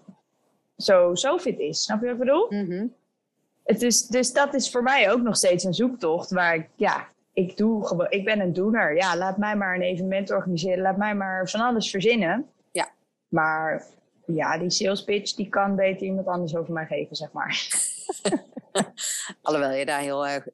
zo, 0.78 1.16
zo 1.16 1.38
fit 1.38 1.60
is. 1.60 1.84
Snap 1.84 2.00
je 2.00 2.06
wat 2.06 2.14
ik 2.14 2.20
bedoel? 2.20 2.46
Mm-hmm. 2.50 2.94
Het 3.64 3.82
is, 3.82 4.08
dus 4.08 4.34
dat 4.34 4.54
is 4.54 4.72
voor 4.72 4.84
mij 4.84 5.12
ook 5.12 5.22
nog 5.22 5.36
steeds 5.36 5.64
een 5.64 5.74
zoektocht 5.74 6.32
waar 6.32 6.56
ik, 6.56 6.68
ja, 6.76 7.08
ik, 7.34 7.58
doe, 7.58 8.08
ik 8.10 8.26
ben 8.26 8.40
een 8.40 8.54
doener. 8.54 8.96
Ja, 8.96 9.18
laat 9.18 9.38
mij 9.38 9.56
maar 9.56 9.76
een 9.76 9.82
evenement 9.82 10.32
organiseren. 10.32 10.82
Laat 10.82 10.98
mij 10.98 11.16
maar 11.16 11.50
van 11.50 11.62
alles 11.62 11.90
verzinnen. 11.90 12.50
Ja. 12.72 12.90
Maar 13.28 13.84
ja, 14.26 14.58
die 14.58 14.70
sales 14.70 15.04
pitch, 15.04 15.34
die 15.34 15.50
kan 15.50 15.76
beter 15.76 16.08
iemand 16.08 16.28
anders 16.28 16.56
over 16.56 16.74
mij 16.74 16.86
geven, 16.86 17.16
zeg 17.16 17.32
maar. 17.32 17.68
Alhoewel 19.42 19.72
je 19.72 19.86
daar 19.86 20.00
heel 20.00 20.28
erg, 20.28 20.48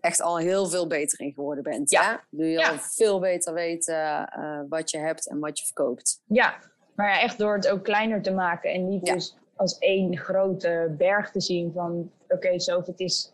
echt 0.00 0.20
al 0.20 0.38
heel 0.38 0.66
veel 0.66 0.86
beter 0.86 1.20
in 1.20 1.32
geworden 1.32 1.62
bent. 1.64 1.90
Ja. 1.90 2.24
Nu 2.30 2.46
je 2.46 2.58
Ja. 2.58 2.70
al 2.70 2.78
veel 2.78 3.20
beter 3.20 3.54
weet 3.54 3.88
uh, 3.88 4.24
wat 4.68 4.90
je 4.90 4.98
hebt 4.98 5.28
en 5.28 5.38
wat 5.38 5.58
je 5.58 5.64
verkoopt. 5.64 6.20
Ja, 6.26 6.54
maar 6.94 7.08
ja, 7.08 7.20
echt 7.20 7.38
door 7.38 7.54
het 7.54 7.68
ook 7.68 7.84
kleiner 7.84 8.22
te 8.22 8.32
maken 8.32 8.70
en 8.72 8.88
niet 8.88 9.06
Ja. 9.06 9.14
dus 9.14 9.36
als 9.56 9.78
één 9.78 10.16
grote 10.18 10.94
berg 10.98 11.30
te 11.30 11.40
zien 11.40 11.72
van 11.72 12.10
oké, 12.28 12.60
zoveel 12.60 12.92
het 12.92 13.00
is 13.00 13.32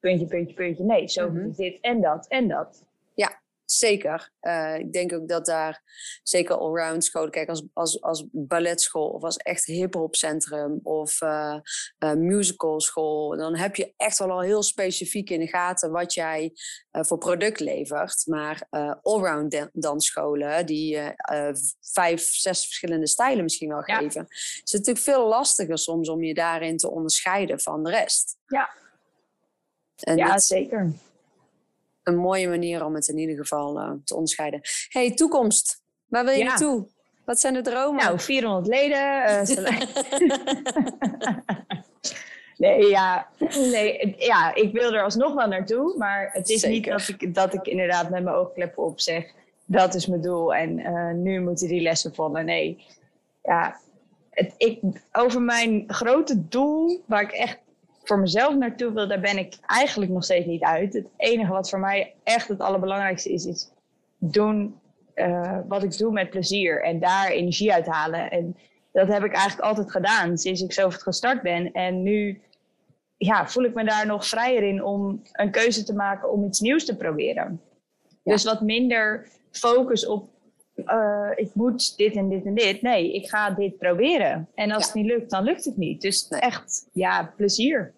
puntje, 0.00 0.26
puntje, 0.26 0.54
puntje. 0.54 0.84
Nee, 0.84 1.08
zoveel 1.08 1.40
Mhm. 1.40 1.48
is 1.50 1.56
dit 1.56 1.78
en 1.80 2.00
dat 2.00 2.26
en 2.28 2.48
dat. 2.48 2.84
Zeker. 3.72 4.30
Uh, 4.40 4.78
ik 4.78 4.92
denk 4.92 5.12
ook 5.12 5.28
dat 5.28 5.46
daar 5.46 5.82
zeker 6.22 6.56
allround 6.56 7.04
scholen, 7.04 7.30
kijk 7.30 7.48
als, 7.48 7.66
als, 7.72 8.00
als 8.00 8.24
balletschool 8.32 9.08
of 9.08 9.22
als 9.22 9.36
echt 9.36 9.64
hip-hop 9.64 10.16
centrum 10.16 10.80
of 10.82 11.20
uh, 11.20 11.56
uh, 11.98 12.12
musical 12.12 12.80
school, 12.80 13.36
dan 13.36 13.56
heb 13.56 13.76
je 13.76 13.94
echt 13.96 14.18
wel 14.18 14.30
al 14.30 14.40
heel 14.40 14.62
specifiek 14.62 15.30
in 15.30 15.40
de 15.40 15.46
gaten 15.46 15.90
wat 15.90 16.14
jij 16.14 16.52
voor 16.90 17.18
product 17.18 17.60
levert. 17.60 18.26
Maar 18.26 18.66
allround 19.02 19.68
dansscholen 19.72 20.66
die 20.66 20.98
vijf, 21.80 22.22
zes 22.22 22.64
verschillende 22.64 23.06
stijlen 23.06 23.42
misschien 23.42 23.68
wel 23.68 23.82
Ja. 23.86 23.98
geven, 23.98 24.26
is 24.28 24.60
het 24.64 24.72
natuurlijk 24.72 25.04
veel 25.04 25.28
lastiger 25.28 25.78
soms 25.78 26.08
om 26.08 26.22
je 26.22 26.34
daarin 26.34 26.76
te 26.76 26.90
onderscheiden 26.90 27.60
van 27.60 27.84
de 27.84 27.90
rest. 27.90 28.36
Ja. 28.46 28.70
En 30.00 30.16
ja, 30.16 30.38
zeker. 30.38 30.92
Een 32.02 32.16
mooie 32.16 32.48
manier 32.48 32.84
om 32.84 32.94
het 32.94 33.08
in 33.08 33.18
ieder 33.18 33.36
geval 33.36 33.78
uh, 33.80 33.90
te 34.04 34.14
onderscheiden. 34.14 34.60
hey, 34.88 35.14
toekomst. 35.14 35.82
Waar 36.06 36.24
wil 36.24 36.32
je 36.32 36.38
Ja. 36.38 36.44
naartoe? 36.44 36.86
Wat 37.24 37.40
zijn 37.40 37.54
de 37.54 37.60
dromen? 37.60 38.04
Nou, 38.04 38.20
400 38.20 38.66
leden. 38.66 39.24
eh, 39.24 39.44
nee, 42.56 42.88
ja, 42.88 43.28
nee, 43.54 44.14
ja, 44.18 44.54
ik 44.54 44.72
wil 44.72 44.92
er 44.94 45.02
alsnog 45.02 45.34
wel 45.34 45.46
naartoe. 45.48 45.94
Maar 45.98 46.30
het 46.32 46.48
is 46.48 46.64
niet 46.64 46.84
dat 46.84 47.08
ik, 47.08 47.34
dat 47.34 47.54
ik 47.54 47.66
inderdaad 47.66 48.10
met 48.10 48.22
mijn 48.22 48.36
oogkleppen 48.36 48.82
op 48.84 49.00
zeg... 49.00 49.24
dat 49.64 49.94
is 49.94 50.06
mijn 50.06 50.20
doel 50.20 50.54
en 50.54 50.78
eh, 50.78 51.12
nu 51.14 51.40
moeten 51.40 51.68
die 51.68 51.80
lessen 51.80 52.14
volgen. 52.14 52.44
Nee, 52.44 52.84
ja, 53.42 53.80
het, 54.30 54.54
ik, 54.56 54.80
over 55.12 55.42
mijn 55.42 55.84
grote 55.86 56.48
doel, 56.48 57.02
waar 57.06 57.22
ik 57.22 57.32
echt 57.32 57.58
voor 58.12 58.20
mezelf 58.20 58.54
naartoe 58.54 58.92
wil... 58.92 59.08
daar 59.08 59.20
ben 59.20 59.38
ik 59.38 59.54
eigenlijk 59.66 60.10
nog 60.10 60.24
steeds 60.24 60.46
niet 60.46 60.62
uit. 60.62 60.92
Het 60.92 61.06
enige 61.16 61.52
wat 61.52 61.70
voor 61.70 61.78
mij 61.78 62.14
echt 62.24 62.48
het 62.48 62.60
allerbelangrijkste 62.60 63.32
is... 63.32 63.46
is 63.46 63.70
doen 64.18 64.80
eh, 65.14 65.58
wat 65.68 65.82
ik 65.82 65.98
doe 65.98 66.12
met 66.12 66.30
plezier 66.30 66.82
en 66.82 67.00
daar 67.00 67.28
energie 67.28 67.72
uit 67.72 67.86
halen. 67.86 68.30
En 68.30 68.56
dat 68.92 69.08
heb 69.08 69.24
ik 69.24 69.32
eigenlijk 69.32 69.68
altijd 69.68 69.90
gedaan 69.90 70.38
sinds 70.38 70.62
ik 70.62 70.72
zo 70.72 70.90
gestart 70.90 71.42
ben. 71.42 71.72
En 71.72 72.02
nu 72.02 72.40
ja, 73.16 73.48
voel 73.48 73.64
ik 73.64 73.74
me 73.74 73.84
daar 73.84 74.06
nog 74.06 74.26
vrijer 74.26 74.62
in 74.62 74.84
om 74.84 75.22
een 75.32 75.50
keuze 75.50 75.84
te 75.84 75.94
maken 75.94 76.30
om 76.32 76.44
iets 76.44 76.60
nieuws 76.60 76.84
te 76.84 76.96
proberen. 76.96 77.60
Ja. 78.22 78.32
Dus 78.32 78.44
wat 78.44 78.60
minder 78.60 79.28
focus 79.50 80.06
op 80.06 80.28
eh, 80.74 81.30
ik 81.34 81.54
moet 81.54 81.96
dit 81.96 82.16
en 82.16 82.28
dit 82.28 82.44
en 82.44 82.54
dit. 82.54 82.82
Nee, 82.82 83.12
ik 83.12 83.28
ga 83.28 83.50
dit 83.50 83.78
proberen. 83.78 84.48
En 84.54 84.70
als 84.70 84.82
Ja. 84.82 84.92
het 84.92 85.02
niet 85.02 85.12
lukt, 85.12 85.30
dan 85.30 85.44
lukt 85.44 85.64
het 85.64 85.76
niet. 85.76 86.00
Dus 86.00 86.28
Nee. 86.28 86.40
echt, 86.40 86.88
ja, 86.92 87.32
plezier. 87.36 87.92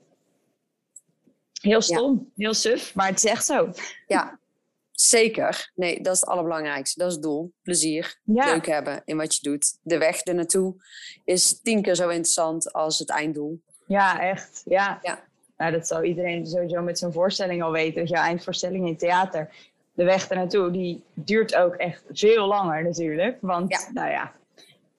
Heel 1.64 1.80
stom, 1.82 2.30
heel 2.36 2.54
suf, 2.54 2.94
maar 2.94 3.06
het 3.06 3.24
is 3.24 3.30
echt 3.30 3.44
zo. 3.44 3.70
Ja, 4.06 4.38
zeker. 4.90 5.70
Nee, 5.74 6.00
dat 6.02 6.14
is 6.14 6.20
het 6.20 6.28
allerbelangrijkste. 6.28 6.98
Dat 6.98 7.08
is 7.08 7.14
het 7.14 7.22
doel. 7.22 7.52
Plezier. 7.62 8.18
Ja. 8.24 8.44
Leuk 8.44 8.66
hebben 8.66 9.02
in 9.04 9.16
wat 9.16 9.34
je 9.36 9.42
doet. 9.50 9.78
De 9.82 9.98
weg 9.98 10.20
ernaartoe 10.20 10.74
is 11.24 11.60
tien 11.60 11.82
keer 11.82 11.94
zo 11.94 12.08
interessant 12.08 12.72
als 12.72 12.98
het 12.98 13.10
einddoel. 13.10 13.60
Ja, 13.86 14.20
echt. 14.20 14.62
Ja. 14.64 14.98
Ja. 15.02 15.24
Nou, 15.56 15.72
dat 15.72 15.86
zal 15.86 16.02
iedereen 16.02 16.46
sowieso 16.46 16.82
met 16.82 16.98
zijn 16.98 17.12
voorstelling 17.12 17.62
al 17.62 17.72
weten. 17.72 18.00
Dat 18.00 18.08
je 18.08 18.16
eindvoorstelling 18.16 18.86
in 18.86 18.96
theater, 18.96 19.50
de 19.94 20.04
weg 20.04 20.28
ernaartoe, 20.28 20.70
die 20.70 21.02
duurt 21.14 21.54
ook 21.54 21.74
echt 21.74 22.02
veel 22.12 22.46
langer 22.46 22.84
natuurlijk. 22.84 23.38
Want, 23.40 23.70
Ja. 23.70 23.92
nou 23.92 24.10
ja, 24.10 24.32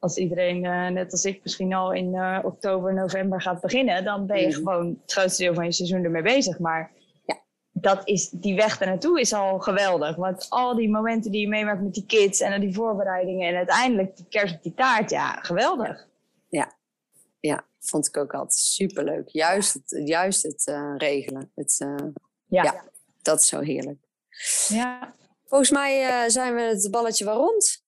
als 0.05 0.17
iedereen, 0.17 0.65
eh, 0.65 0.87
net 0.87 1.11
als 1.11 1.25
ik, 1.25 1.39
misschien 1.43 1.73
al 1.73 1.93
in 1.93 2.15
eh, 2.15 2.39
oktober, 2.43 2.93
november 2.93 3.41
gaat 3.41 3.61
beginnen, 3.61 4.03
dan 4.03 4.25
ben 4.25 4.41
je 4.41 4.53
gewoon 4.53 4.99
het 5.01 5.11
grootste 5.11 5.43
deel 5.43 5.53
van 5.53 5.65
je 5.65 5.71
seizoen 5.71 6.03
ermee 6.03 6.21
bezig. 6.21 6.59
Maar 6.59 6.91
Ja. 7.25 7.41
dat 7.71 8.07
is, 8.07 8.29
die 8.29 8.55
weg 8.55 8.79
ernaartoe 8.79 9.19
is 9.19 9.33
al 9.33 9.59
geweldig. 9.59 10.15
Want 10.15 10.45
al 10.49 10.75
die 10.75 10.89
momenten 10.89 11.31
die 11.31 11.41
je 11.41 11.47
meemaakt 11.47 11.81
met 11.81 11.93
die 11.93 12.05
kids 12.05 12.39
en 12.39 12.61
die 12.61 12.73
voorbereidingen 12.73 13.49
en 13.49 13.55
uiteindelijk 13.55 14.15
die 14.15 14.25
kerst 14.29 14.55
op 14.55 14.63
die 14.63 14.73
taart, 14.73 15.09
ja, 15.09 15.31
geweldig. 15.41 16.07
Ja, 17.39 17.65
vond 17.79 18.07
ik 18.07 18.17
ook 18.17 18.33
altijd 18.33 18.53
superleuk. 18.53 19.27
Juist 19.29 19.73
het, 19.73 20.01
juist 20.07 20.43
het 20.43 20.67
eh, 20.67 20.93
regelen. 20.97 21.51
Het, 21.55 21.75
Ja, 21.77 21.95
Ja. 22.47 22.63
ja. 22.63 22.83
dat 23.21 23.39
is 23.41 23.47
zo 23.47 23.59
heerlijk. 23.59 23.99
ja. 24.67 25.13
Volgens 25.45 25.69
mij 25.71 26.29
zijn 26.29 26.55
we 26.55 26.61
het 26.61 26.87
balletje 26.91 27.25
wel 27.25 27.37
rond. 27.37 27.83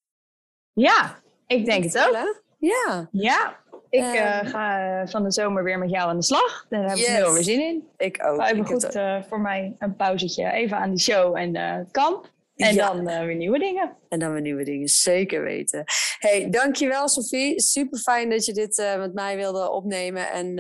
Ik 1.48 1.66
denk 1.66 1.84
het 1.84 1.98
ook. 2.08 2.14
Hè? 2.16 2.26
Ja, 2.60 3.08
Ja, 3.12 3.60
ik 3.90 4.02
Ehm. 4.02 4.16
eh, 4.16 4.50
ga 4.50 5.02
eh, 5.02 5.08
van 5.08 5.24
de 5.24 5.32
zomer 5.32 5.64
weer 5.64 5.80
met 5.80 5.90
jou 5.90 6.10
aan 6.10 6.18
de 6.18 6.24
slag. 6.24 6.66
Daar 6.70 6.82
heb 6.82 6.92
ik 6.92 6.98
Yes. 6.98 7.08
heel 7.16 7.34
weer 7.34 7.44
zin 7.44 7.60
in. 7.62 7.88
ik 7.98 8.26
ook. 8.26 8.42
Ik 8.42 8.56
heb 8.56 8.66
goed 8.66 8.84
eh, 8.96 9.22
voor 9.30 9.40
mij 9.40 9.76
een 9.80 9.96
pauzetje 9.96 10.52
even 10.52 10.78
aan 10.78 10.90
die 10.90 11.00
show 11.00 11.38
en 11.38 11.56
het 11.56 11.92
kamp. 11.92 12.36
En 12.56 12.74
Ja. 12.74 12.94
dan 12.94 13.26
weer 13.26 13.36
nieuwe 13.36 13.60
dingen. 13.60 13.96
En 14.10 14.20
dan 14.20 14.32
weer 14.32 14.42
nieuwe 14.42 14.64
dingen 14.64 14.88
zeker 14.88 15.42
weten. 15.44 15.84
Hey, 16.20 16.50
dankjewel 16.50 17.08
Sophie. 17.08 17.62
Super 17.62 18.00
fijn 18.00 18.30
dat 18.30 18.46
je 18.46 18.54
dit 18.54 18.96
met 18.98 19.14
mij 19.14 19.36
wilde 19.36 19.72
opnemen. 19.72 20.32
En 20.32 20.54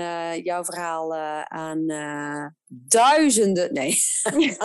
jouw 0.43 0.63
verhaal 0.63 1.15
aan 1.45 1.85
duizenden... 2.69 3.73
Nee. 3.73 3.97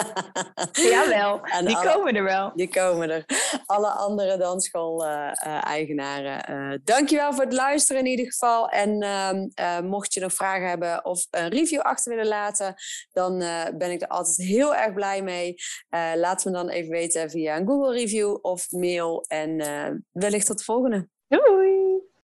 Jawel, 0.90 1.40
die 1.66 1.76
alle- 1.76 1.92
komen 1.92 2.16
er 2.16 2.22
wel. 2.22 2.52
Die 2.54 2.68
komen 2.68 3.10
er. 3.10 3.24
Alle 3.66 3.88
andere 3.88 4.36
dansschool-eigenaren. 4.36 6.44
eh 6.44 6.78
dankjewel 6.84 7.32
voor 7.32 7.44
het 7.44 7.52
luisteren 7.52 8.02
in 8.02 8.08
ieder 8.10 8.32
geval. 8.32 8.68
En 8.68 9.02
ehm, 9.02 9.48
eh, 9.54 9.80
mocht 9.80 10.14
je 10.14 10.20
nog 10.20 10.32
vragen 10.34 10.68
hebben 10.68 11.04
of 11.04 11.26
een 11.30 11.48
review 11.48 11.80
achter 11.80 12.14
willen 12.14 12.28
laten, 12.30 12.74
dan 13.12 13.40
eh, 13.40 13.64
ben 13.78 13.90
ik 13.90 14.02
er 14.02 14.08
altijd 14.08 14.36
heel 14.48 14.74
erg 14.74 14.92
blij 14.94 15.22
mee. 15.22 15.54
Eh, 15.88 16.10
laat 16.14 16.44
me 16.44 16.50
dan 16.50 16.68
even 16.68 16.90
weten 16.90 17.30
via 17.30 17.56
een 17.56 17.66
Google 17.66 17.92
review 17.92 18.38
of 18.42 18.70
mail. 18.70 19.24
En 19.28 19.60
eh, 19.60 19.90
wellicht 20.10 20.46
tot 20.46 20.58
de 20.58 20.64
volgende. 20.64 21.08
Doei! 21.28 22.10